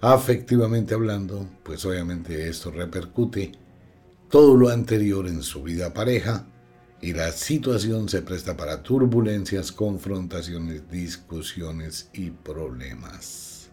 Afectivamente 0.00 0.94
hablando, 0.94 1.48
pues 1.62 1.84
obviamente 1.84 2.48
esto 2.48 2.70
repercute 2.70 3.52
todo 4.28 4.56
lo 4.56 4.68
anterior 4.70 5.28
en 5.28 5.42
su 5.42 5.62
vida 5.62 5.94
pareja 5.94 6.46
y 7.00 7.12
la 7.12 7.30
situación 7.32 8.08
se 8.08 8.22
presta 8.22 8.56
para 8.56 8.82
turbulencias, 8.82 9.70
confrontaciones, 9.70 10.90
discusiones 10.90 12.08
y 12.12 12.30
problemas. 12.30 13.63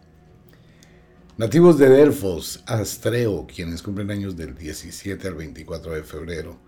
Nativos 1.38 1.78
de 1.78 1.88
Delfos, 1.88 2.62
Astreo, 2.68 3.48
quienes 3.48 3.82
cumplen 3.82 4.12
años 4.12 4.36
del 4.36 4.54
17 4.54 5.30
al 5.30 5.36
24 5.36 5.94
de 5.94 6.04
febrero, 6.04 6.60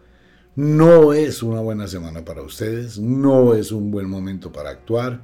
no 0.56 1.12
es 1.12 1.43
una 1.43 1.60
buena 1.60 1.86
semana 1.86 2.23
para 2.23 2.43
ustedes, 2.43 2.97
no 2.97 3.56
es 3.56 3.73
un 3.73 3.91
buen 3.91 4.10
momento 4.10 4.54
para 4.54 4.69
actuar, 4.69 5.21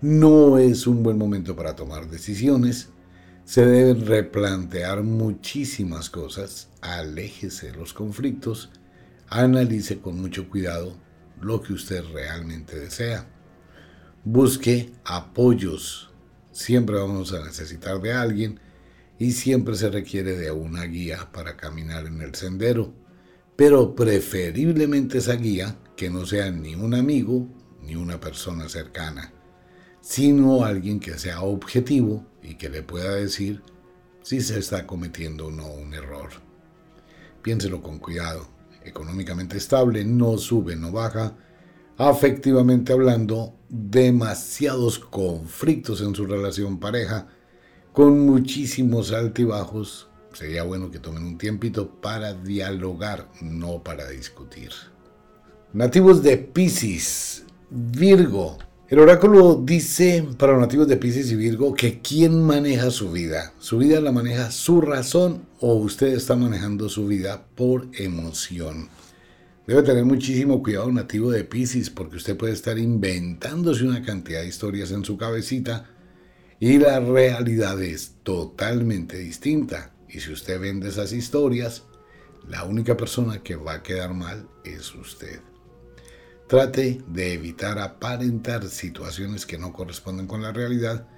no 0.00 0.58
es 0.58 0.88
un 0.88 1.04
buen 1.04 1.16
momento 1.16 1.54
para 1.54 1.76
tomar 1.76 2.10
decisiones. 2.10 2.88
Se 3.44 3.64
deben 3.64 4.04
replantear 4.04 5.04
muchísimas 5.04 6.10
cosas, 6.10 6.68
aléjese 6.80 7.70
de 7.70 7.76
los 7.78 7.94
conflictos, 7.94 8.70
analice 9.28 10.00
con 10.00 10.20
mucho 10.20 10.50
cuidado 10.50 10.96
lo 11.40 11.62
que 11.62 11.72
usted 11.72 12.02
realmente 12.12 12.80
desea. 12.80 13.28
Busque 14.24 14.92
apoyos. 15.04 16.10
Siempre 16.50 16.96
vamos 16.96 17.32
a 17.32 17.44
necesitar 17.44 18.00
de 18.00 18.12
alguien 18.12 18.60
y 19.22 19.30
siempre 19.30 19.76
se 19.76 19.88
requiere 19.88 20.36
de 20.36 20.50
una 20.50 20.82
guía 20.82 21.30
para 21.30 21.56
caminar 21.56 22.06
en 22.06 22.20
el 22.22 22.34
sendero, 22.34 22.92
pero 23.54 23.94
preferiblemente 23.94 25.18
esa 25.18 25.36
guía 25.36 25.78
que 25.96 26.10
no 26.10 26.26
sea 26.26 26.50
ni 26.50 26.74
un 26.74 26.92
amigo 26.92 27.46
ni 27.84 27.94
una 27.94 28.18
persona 28.18 28.68
cercana, 28.68 29.32
sino 30.00 30.64
alguien 30.64 30.98
que 30.98 31.20
sea 31.20 31.42
objetivo 31.42 32.26
y 32.42 32.56
que 32.56 32.68
le 32.68 32.82
pueda 32.82 33.14
decir 33.14 33.62
si 34.22 34.40
se 34.40 34.58
está 34.58 34.88
cometiendo 34.88 35.46
o 35.46 35.50
no 35.52 35.68
un 35.68 35.94
error. 35.94 36.30
Piénselo 37.42 37.80
con 37.80 38.00
cuidado. 38.00 38.48
Económicamente 38.84 39.56
estable, 39.56 40.04
no 40.04 40.36
sube, 40.36 40.74
no 40.74 40.90
baja. 40.90 41.36
Afectivamente 41.96 42.92
hablando, 42.92 43.54
demasiados 43.68 44.98
conflictos 44.98 46.00
en 46.00 46.12
su 46.12 46.26
relación 46.26 46.80
pareja 46.80 47.28
con 47.92 48.20
muchísimos 48.20 49.12
altibajos, 49.12 50.08
sería 50.32 50.62
bueno 50.62 50.90
que 50.90 50.98
tomen 50.98 51.24
un 51.24 51.38
tiempito 51.38 51.88
para 52.00 52.32
dialogar, 52.32 53.28
no 53.42 53.82
para 53.82 54.08
discutir. 54.08 54.70
Nativos 55.74 56.22
de 56.22 56.38
Pisces, 56.38 57.44
Virgo. 57.70 58.58
El 58.88 58.98
oráculo 58.98 59.62
dice 59.62 60.26
para 60.38 60.52
los 60.52 60.60
nativos 60.60 60.86
de 60.86 60.98
Pisces 60.98 61.30
y 61.32 61.36
Virgo 61.36 61.74
que 61.74 62.00
quién 62.00 62.42
maneja 62.42 62.90
su 62.90 63.10
vida. 63.10 63.52
Su 63.58 63.78
vida 63.78 64.00
la 64.00 64.12
maneja 64.12 64.50
su 64.50 64.80
razón 64.82 65.46
o 65.60 65.74
usted 65.74 66.08
está 66.08 66.36
manejando 66.36 66.88
su 66.88 67.06
vida 67.06 67.46
por 67.54 67.88
emoción. 67.94 68.88
Debe 69.66 69.82
tener 69.82 70.04
muchísimo 70.04 70.62
cuidado 70.62 70.90
nativo 70.92 71.30
de 71.30 71.44
Pisces 71.44 71.88
porque 71.88 72.16
usted 72.16 72.36
puede 72.36 72.52
estar 72.52 72.78
inventándose 72.78 73.84
una 73.84 74.02
cantidad 74.02 74.40
de 74.40 74.48
historias 74.48 74.90
en 74.90 75.04
su 75.04 75.16
cabecita 75.16 75.91
y 76.62 76.78
la 76.78 77.00
realidad 77.00 77.82
es 77.82 78.18
totalmente 78.22 79.18
distinta. 79.18 79.90
Y 80.08 80.20
si 80.20 80.32
usted 80.32 80.60
vende 80.60 80.90
esas 80.90 81.12
historias, 81.12 81.82
la 82.46 82.62
única 82.62 82.96
persona 82.96 83.42
que 83.42 83.56
va 83.56 83.72
a 83.72 83.82
quedar 83.82 84.14
mal 84.14 84.48
es 84.62 84.94
usted. 84.94 85.40
Trate 86.46 87.02
de 87.08 87.32
evitar 87.32 87.80
aparentar 87.80 88.68
situaciones 88.68 89.44
que 89.44 89.58
no 89.58 89.72
corresponden 89.72 90.28
con 90.28 90.40
la 90.40 90.52
realidad, 90.52 91.08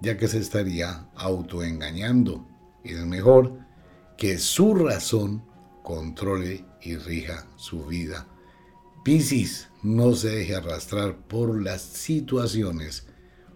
ya 0.00 0.16
que 0.16 0.28
se 0.28 0.38
estaría 0.38 1.08
autoengañando. 1.16 2.46
Y 2.84 2.92
es 2.92 3.04
mejor 3.04 3.58
que 4.16 4.38
su 4.38 4.72
razón 4.72 5.42
controle 5.82 6.64
y 6.80 6.94
rija 6.94 7.48
su 7.56 7.86
vida. 7.86 8.28
Piscis, 9.02 9.68
no 9.82 10.14
se 10.14 10.28
deje 10.28 10.54
arrastrar 10.54 11.16
por 11.26 11.60
las 11.60 11.82
situaciones 11.82 13.08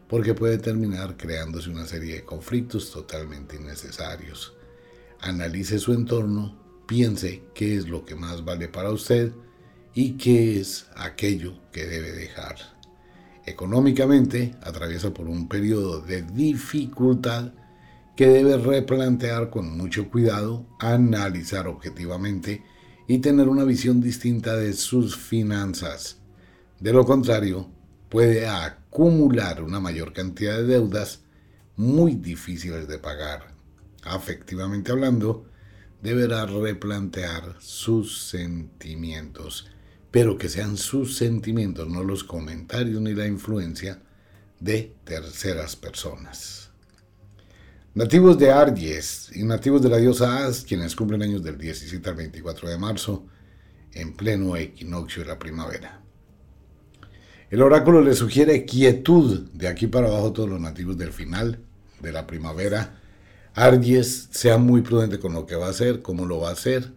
porque 0.09 0.35
puede 0.35 0.59
terminar 0.59 1.16
creándose 1.16 1.71
una 1.71 1.87
serie 1.87 2.14
de 2.14 2.25
conflictos 2.25 2.90
totalmente 2.90 3.57
innecesarios. 3.57 4.55
Analice 5.21 5.79
su 5.79 5.92
entorno, 5.92 6.57
piense 6.87 7.42
qué 7.55 7.77
es 7.77 7.88
lo 7.88 8.05
que 8.05 8.14
más 8.14 8.45
vale 8.45 8.69
para 8.69 8.90
usted 8.90 9.33
y 9.95 10.12
qué 10.12 10.61
es 10.61 10.87
aquello 10.95 11.55
que 11.73 11.87
debe 11.87 12.12
dejar. 12.12 12.57
Económicamente 13.47 14.55
atraviesa 14.62 15.12
por 15.14 15.29
un 15.29 15.49
periodo 15.49 16.01
de 16.01 16.23
dificultad 16.23 17.53
que 18.16 18.29
debe 18.29 18.57
replantear 18.57 19.51
con 19.51 19.77
mucho 19.77 20.09
cuidado, 20.11 20.66
analizar 20.81 21.69
objetivamente 21.69 22.62
y 23.07 23.19
tener 23.19 23.49
una 23.49 23.64
visión 23.64 24.01
distinta 24.01 24.57
de 24.57 24.73
sus 24.73 25.16
finanzas. 25.16 26.19
De 26.81 26.92
lo 26.92 27.05
contrario, 27.05 27.71
puede 28.16 28.46
acumular 28.46 29.62
una 29.62 29.79
mayor 29.79 30.14
cantidad 30.14 30.57
de 30.57 30.64
deudas 30.64 31.20
muy 31.76 32.14
difíciles 32.14 32.88
de 32.88 32.98
pagar. 32.98 33.52
Afectivamente 34.05 34.90
hablando, 34.90 35.44
deberá 36.00 36.46
replantear 36.46 37.57
sus 37.59 38.26
sentimientos, 38.31 39.68
pero 40.11 40.38
que 40.38 40.48
sean 40.48 40.79
sus 40.79 41.18
sentimientos, 41.18 41.90
no 41.90 42.02
los 42.05 42.24
comentarios 42.24 43.02
ni 43.02 43.12
la 43.12 43.26
influencia 43.26 44.00
de 44.61 44.94
terceras 45.05 45.76
personas. 45.76 46.70
Nativos 47.92 48.38
de 48.38 48.50
Aries 48.50 49.31
y 49.35 49.42
nativos 49.42 49.83
de 49.83 49.90
la 49.90 49.98
diosa 49.98 50.46
As, 50.46 50.62
quienes 50.62 50.96
cumplen 50.96 51.20
años 51.20 51.42
del 51.42 51.59
17 51.59 52.09
al 52.09 52.16
24 52.16 52.70
de 52.70 52.79
marzo, 52.79 53.26
en 53.92 54.16
pleno 54.16 54.57
equinoccio 54.57 55.22
de 55.22 55.29
la 55.29 55.38
primavera. 55.38 56.06
El 57.48 57.62
oráculo 57.62 58.00
le 58.00 58.14
sugiere 58.14 58.64
quietud 58.64 59.48
de 59.52 59.68
aquí 59.68 59.87
para 59.87 60.09
abajo 60.09 60.32
todos 60.32 60.48
los 60.48 60.61
nativos 60.61 60.98
del 60.98 61.12
final 61.12 61.61
de 62.00 62.11
la 62.11 62.26
primavera. 62.26 62.98
Aries, 63.54 64.28
sea 64.32 64.59
muy 64.59 64.80
prudente 64.80 65.20
con 65.20 65.32
lo 65.32 65.46
que 65.46 65.54
va 65.54 65.68
a 65.68 65.70
hacer, 65.70 66.02
cómo 66.02 66.26
lo 66.26 66.40
va 66.40 66.48
a 66.48 66.54
hacer. 66.54 66.92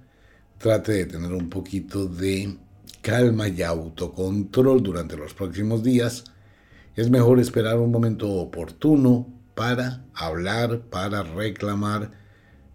Trate 0.57 0.93
de 0.93 1.05
tener 1.05 1.33
un 1.33 1.51
poquito 1.51 2.07
de 2.07 2.57
calma 3.03 3.47
y 3.47 3.61
autocontrol 3.61 4.81
durante 4.81 5.15
los 5.15 5.35
próximos 5.35 5.83
días. 5.83 6.23
Es 6.95 7.11
mejor 7.11 7.39
esperar 7.39 7.77
un 7.77 7.91
momento 7.91 8.27
oportuno 8.27 9.27
para 9.53 10.03
hablar, 10.15 10.81
para 10.89 11.21
reclamar. 11.21 12.11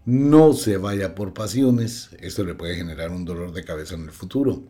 No 0.05 0.53
se 0.53 0.77
vaya 0.77 1.13
por 1.13 1.33
pasiones. 1.33 2.11
Esto 2.21 2.45
le 2.45 2.55
puede 2.55 2.75
generar 2.75 3.11
un 3.11 3.25
dolor 3.25 3.51
de 3.51 3.65
cabeza 3.65 3.95
en 3.95 4.03
el 4.03 4.11
futuro. 4.11 4.63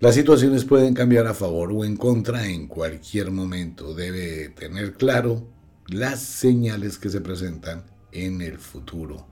Las 0.00 0.14
situaciones 0.14 0.64
pueden 0.64 0.94
cambiar 0.94 1.26
a 1.26 1.34
favor 1.34 1.72
o 1.72 1.84
en 1.84 1.96
contra 1.96 2.46
en 2.46 2.68
cualquier 2.68 3.32
momento. 3.32 3.94
Debe 3.94 4.48
tener 4.50 4.92
claro 4.92 5.48
las 5.88 6.20
señales 6.20 6.98
que 6.98 7.08
se 7.08 7.20
presentan 7.20 7.82
en 8.12 8.40
el 8.40 8.58
futuro. 8.58 9.26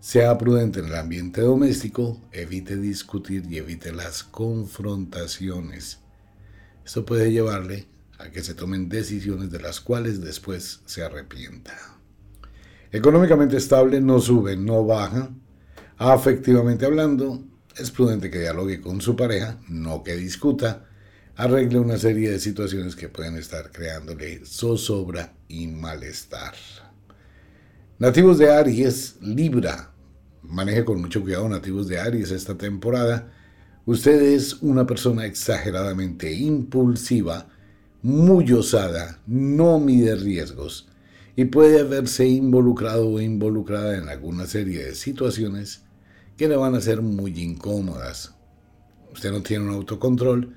Sea 0.00 0.36
prudente 0.36 0.80
en 0.80 0.86
el 0.86 0.96
ambiente 0.96 1.42
doméstico, 1.42 2.20
evite 2.32 2.76
discutir 2.76 3.44
y 3.48 3.58
evite 3.58 3.92
las 3.92 4.24
confrontaciones. 4.24 6.00
Esto 6.84 7.06
puede 7.06 7.30
llevarle 7.30 7.86
a 8.18 8.30
que 8.30 8.42
se 8.42 8.54
tomen 8.54 8.88
decisiones 8.88 9.52
de 9.52 9.60
las 9.60 9.80
cuales 9.80 10.20
después 10.20 10.80
se 10.86 11.04
arrepienta. 11.04 11.72
Económicamente 12.90 13.56
estable 13.58 14.00
no 14.00 14.18
sube, 14.18 14.56
no 14.56 14.84
baja. 14.84 15.30
Afectivamente 15.98 16.84
hablando, 16.84 17.44
es 17.76 17.90
prudente 17.90 18.30
que 18.30 18.40
dialogue 18.40 18.80
con 18.80 19.00
su 19.00 19.16
pareja, 19.16 19.58
no 19.68 20.02
que 20.02 20.16
discuta 20.16 20.86
arregle 21.36 21.80
una 21.80 21.98
serie 21.98 22.30
de 22.30 22.38
situaciones 22.38 22.94
que 22.94 23.08
pueden 23.08 23.36
estar 23.36 23.72
creándole 23.72 24.44
zozobra 24.44 25.32
y 25.48 25.66
malestar. 25.66 26.54
Nativos 27.98 28.38
de 28.38 28.52
Aries, 28.52 29.16
Libra. 29.20 29.90
Maneje 30.42 30.84
con 30.84 31.00
mucho 31.00 31.22
cuidado 31.22 31.48
nativos 31.48 31.88
de 31.88 31.98
Aries 31.98 32.30
esta 32.30 32.56
temporada. 32.56 33.32
Usted 33.86 34.20
es 34.22 34.54
una 34.62 34.86
persona 34.86 35.26
exageradamente 35.26 36.32
impulsiva, 36.32 37.48
muy 38.02 38.52
osada, 38.52 39.20
no 39.26 39.78
mide 39.80 40.14
riesgos 40.16 40.88
y 41.36 41.46
puede 41.46 41.80
haberse 41.80 42.26
involucrado 42.26 43.08
o 43.08 43.20
involucrada 43.20 43.96
en 43.96 44.08
alguna 44.08 44.46
serie 44.46 44.84
de 44.84 44.94
situaciones 44.94 45.83
que 46.36 46.48
le 46.48 46.56
van 46.56 46.74
a 46.74 46.80
ser 46.80 47.02
muy 47.02 47.40
incómodas. 47.40 48.34
Usted 49.12 49.30
no 49.30 49.42
tiene 49.42 49.64
un 49.64 49.74
autocontrol 49.74 50.54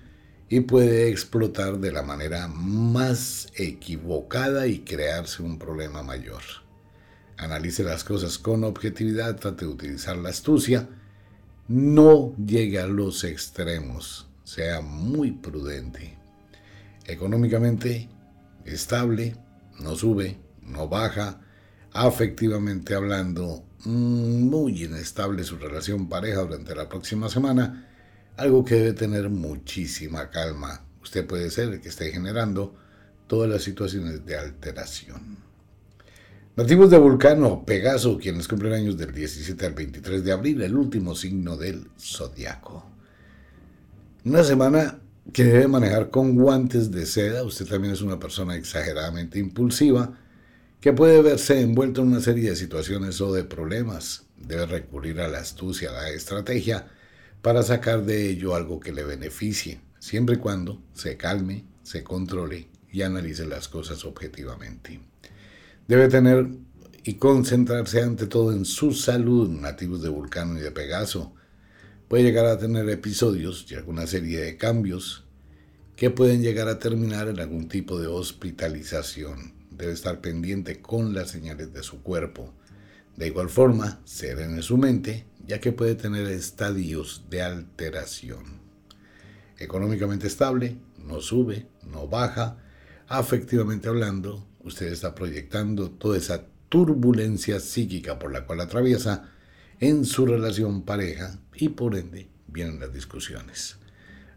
y 0.50 0.62
puede 0.62 1.10
explotar 1.10 1.80
de 1.80 1.92
la 1.92 2.02
manera 2.02 2.48
más 2.48 3.50
equivocada 3.56 4.68
y 4.68 4.80
crearse 4.80 5.44
un 5.44 5.60
problema 5.60 6.04
mayor. 6.04 6.42
Analice 7.38 7.84
las 7.84 8.04
cosas 8.04 8.40
con 8.40 8.63
objetividad, 8.63 9.36
trate 9.36 9.66
de 9.66 9.72
utilizar 9.72 10.18
la 10.18 10.30
astucia, 10.30 10.90
no 11.68 12.34
llegue 12.38 12.80
a 12.80 12.88
los 12.88 13.24
extremos, 13.24 14.28
sea 14.44 14.82
muy 14.82 15.32
prudente. 15.32 16.18
Económicamente 17.06 18.10
estable, 18.66 19.36
no 19.80 19.96
sube, 19.96 20.40
no 20.62 20.88
baja, 20.88 21.42
afectivamente 21.94 22.96
hablando, 22.96 23.66
muy 23.86 24.84
inestable 24.84 25.44
su 25.44 25.58
relación 25.58 26.10
pareja 26.10 26.42
durante 26.42 26.76
la 26.76 26.90
próxima 26.90 27.30
semana, 27.30 27.88
algo 28.36 28.63
que 28.66 28.76
debe 28.76 28.94
tener 28.94 29.30
muchísima 29.30 30.30
calma. 30.30 30.84
Usted 31.02 31.26
puede 31.26 31.50
ser 31.50 31.74
el 31.74 31.82
que 31.82 31.90
esté 31.90 32.12
generando 32.12 32.76
todas 33.28 33.50
las 33.50 33.63
situaciones 33.63 34.26
de 34.26 34.38
alteración. 34.38 35.38
Nativos 36.56 36.90
de 36.90 36.98
Vulcano, 36.98 37.63
Pegaso, 37.66 38.18
quienes 38.18 38.48
cumplen 38.48 38.74
años 38.74 38.98
del 38.98 39.13
17 39.13 39.66
al 39.66 39.74
23 39.74 40.24
de 40.24 40.32
abril, 40.32 40.62
el 40.63 40.76
último 40.76 41.16
signo 41.16 41.56
del 41.56 41.88
zodiaco. 42.00 42.84
Una 44.26 44.44
semana 44.44 45.00
que 45.34 45.44
debe 45.44 45.68
manejar 45.68 46.10
con 46.10 46.36
guantes 46.36 46.92
de 46.92 47.06
seda. 47.06 47.44
Usted 47.44 47.68
también 47.68 47.94
es 47.94 48.02
una 48.02 48.20
persona 48.20 48.56
exageradamente 48.56 49.40
impulsiva 49.40 50.18
que 50.80 50.94
puede 50.94 51.22
verse 51.22 51.62
envuelto 51.62 52.02
en 52.02 52.10
una 52.10 52.22
serie 52.22 52.50
de 52.50 52.56
situaciones 52.56 53.20
o 53.22 53.34
de 53.34 53.44
problemas. 53.44 54.26
Debe 54.38 54.66
recurrir 54.66 55.20
a 55.22 55.28
la 55.28 55.40
astucia, 55.40 55.90
a 55.90 55.94
la 55.94 56.10
estrategia 56.10 56.88
para 57.42 57.63
sacar 57.63 58.06
de 58.06 58.30
ello 58.30 58.56
algo 58.56 58.80
que 58.80 58.92
le 58.92 59.04
beneficie, 59.04 59.80
siempre 60.00 60.36
y 60.36 60.40
cuando 60.40 60.82
se 60.94 61.18
calme, 61.18 61.66
se 61.84 62.04
controle 62.04 62.68
y 62.92 63.02
analice 63.02 63.46
las 63.46 63.68
cosas 63.68 64.06
objetivamente. 64.06 65.00
Debe 65.88 66.10
tener 66.10 66.50
y 67.04 67.13
concentrarse 67.13 68.02
ante 68.02 68.28
todo 68.28 68.52
en 68.52 68.66
su 68.66 68.92
salud, 68.94 69.50
nativos 69.50 70.02
de 70.02 70.10
Vulcano 70.10 70.58
y 70.58 70.62
de 70.62 70.72
Pegaso. 70.72 71.34
Puede 72.08 72.24
llegar 72.24 72.46
a 72.46 72.58
tener 72.58 72.90
episodios 72.90 73.66
y 73.70 73.76
alguna 73.76 74.06
serie 74.08 74.40
de 74.40 74.58
cambios 74.58 75.24
que 75.96 76.10
pueden 76.10 76.42
llegar 76.42 76.68
a 76.68 76.80
terminar 76.80 77.30
en 77.30 77.40
algún 77.40 77.70
tipo 77.70 78.00
de 78.00 78.08
hospitalización. 78.08 79.57
Debe 79.78 79.94
estar 79.94 80.22
pendiente 80.22 80.82
con 80.82 81.13
las 81.13 81.30
señales 81.30 81.74
de 81.74 81.84
su 81.84 82.02
cuerpo. 82.02 82.54
De 83.16 83.28
igual 83.28 83.50
forma, 83.50 84.00
serene 84.06 84.62
su 84.62 84.78
mente 84.78 85.26
ya 85.48 85.62
que 85.62 85.72
puede 85.72 85.96
tener 85.96 86.28
estadios 86.28 87.24
de 87.30 87.42
alteración. 87.42 88.60
Económicamente 89.58 90.28
estable, 90.28 90.78
no 90.98 91.22
sube, 91.22 91.68
no 91.84 92.08
baja. 92.08 92.58
Afectivamente 93.08 93.88
hablando, 93.88 94.46
usted 94.60 94.88
está 94.88 95.16
proyectando 95.16 95.90
toda 95.90 96.18
esa 96.18 96.46
turbulencia 96.70 97.60
psíquica 97.62 98.20
por 98.20 98.34
la 98.34 98.46
cual 98.46 98.60
atraviesa 98.60 99.30
en 99.80 100.06
su 100.06 100.26
relación 100.26 100.84
pareja 100.84 101.40
y 101.56 101.70
por 101.70 101.96
ende 101.96 102.30
vienen 102.48 102.80
las 102.80 102.94
discusiones. 102.94 103.78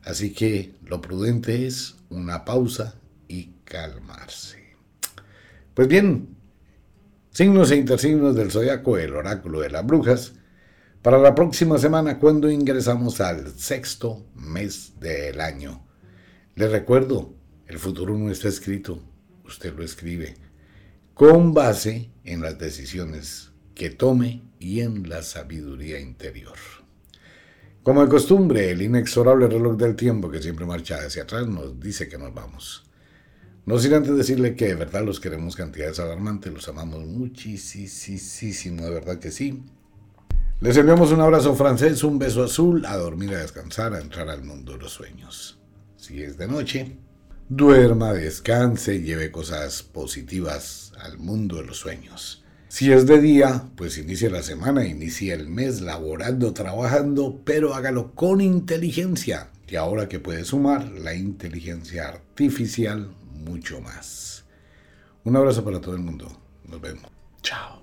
Así 0.05 0.33
que 0.33 0.77
lo 0.87 1.01
prudente 1.03 1.67
es 1.67 1.97
una 2.09 2.45
pausa 2.45 2.95
y 3.27 3.51
calmarse. 3.65 4.70
Pues 5.75 5.87
bien, 5.87 6.37
signos 7.31 7.71
e 7.71 7.77
intersignos 7.77 8.35
del 8.35 8.51
zodiaco, 8.51 8.99
el 8.99 9.15
oráculo 9.15 9.61
de 9.61 9.71
las 9.71 9.87
brujas, 9.87 10.33
para 11.01 11.17
la 11.19 11.35
próxima 11.35 11.79
semana 11.79 12.19
cuando 12.19 12.51
ingresamos 12.51 13.21
al 13.21 13.53
sexto 13.59 14.27
mes 14.35 14.99
del 14.99 15.41
año. 15.41 15.87
Le 16.57 16.69
recuerdo, 16.69 17.35
el 17.69 17.79
futuro 17.79 18.19
no 18.19 18.31
está 18.31 18.49
escrito, 18.49 19.01
usted 19.45 19.75
lo 19.75 19.85
escribe, 19.85 20.35
con 21.15 21.55
base 21.55 22.11
en 22.25 22.43
las 22.43 22.59
decisiones 22.59 23.53
que 23.75 23.91
tome 23.91 24.43
y 24.59 24.81
en 24.81 25.09
la 25.09 25.23
sabiduría 25.23 26.01
interior. 26.01 26.57
Como 27.85 28.03
de 28.03 28.11
costumbre, 28.11 28.71
el 28.73 28.83
inexorable 28.83 29.47
reloj 29.47 29.77
del 29.77 29.97
tiempo 29.97 30.31
que 30.31 30.43
siempre 30.43 30.67
marcha 30.67 30.97
hacia 30.97 31.23
atrás 31.23 31.47
nos 31.47 31.79
dice 31.79 32.09
que 32.09 32.19
nos 32.19 32.35
vamos. 32.35 32.90
No 33.67 33.79
sin 33.79 33.95
antes 33.95 34.17
decirle 34.17 34.57
que 34.57 34.69
de 34.69 34.75
verdad 34.75 35.05
los 35.05 35.21
queremos 35.21 35.55
cantidades 35.55 36.01
alarmantes, 36.01 36.53
los 36.53 36.69
amamos 36.69 37.07
muchísimo, 37.07 38.83
de 38.83 38.91
verdad 38.91 39.19
que 39.19 39.31
sí. 39.31 39.63
Les 40.61 40.77
enviamos 40.77 41.13
un 41.13 41.21
abrazo 41.21 41.55
francés, 41.55 42.03
un 42.05 42.19
beso 42.19 42.45
azul, 42.45 42.85
a 42.87 42.97
dormir, 42.97 43.35
a 43.35 43.39
descansar, 43.39 43.95
a 43.95 44.01
entrar 44.01 44.29
al 44.29 44.43
mundo 44.43 44.73
de 44.73 44.79
los 44.79 44.93
sueños. 44.93 45.59
Si 45.97 46.23
es 46.23 46.37
de 46.37 46.49
noche, 46.49 46.97
duerma, 47.49 48.13
descanse, 48.13 49.03
lleve 49.03 49.31
cosas 49.31 49.83
positivas 49.83 50.93
al 51.01 51.19
mundo 51.19 51.57
de 51.57 51.65
los 51.65 51.79
sueños. 51.79 52.45
Si 52.69 52.93
es 52.93 53.07
de 53.07 53.21
día, 53.21 53.65
pues 53.77 53.99
inicie 53.99 54.31
la 54.31 54.43
semana, 54.43 54.87
inicie 54.87 55.33
el 55.33 55.49
mes 55.49 55.81
laborando, 55.81 56.53
trabajando, 56.53 57.41
pero 57.45 57.75
hágalo 57.75 58.15
con 58.15 58.41
inteligencia. 58.41 59.51
Y 59.67 59.77
ahora 59.77 60.09
que 60.09 60.21
puede 60.21 60.45
sumar 60.45 60.91
la 60.93 61.15
inteligencia 61.15 62.09
artificial 62.09 63.11
mucho 63.41 63.81
más. 63.81 64.45
Un 65.25 65.37
abrazo 65.37 65.65
para 65.65 65.81
todo 65.81 65.95
el 65.95 66.01
mundo. 66.01 66.27
Nos 66.65 66.81
vemos. 66.81 67.11
Chao. 67.43 67.80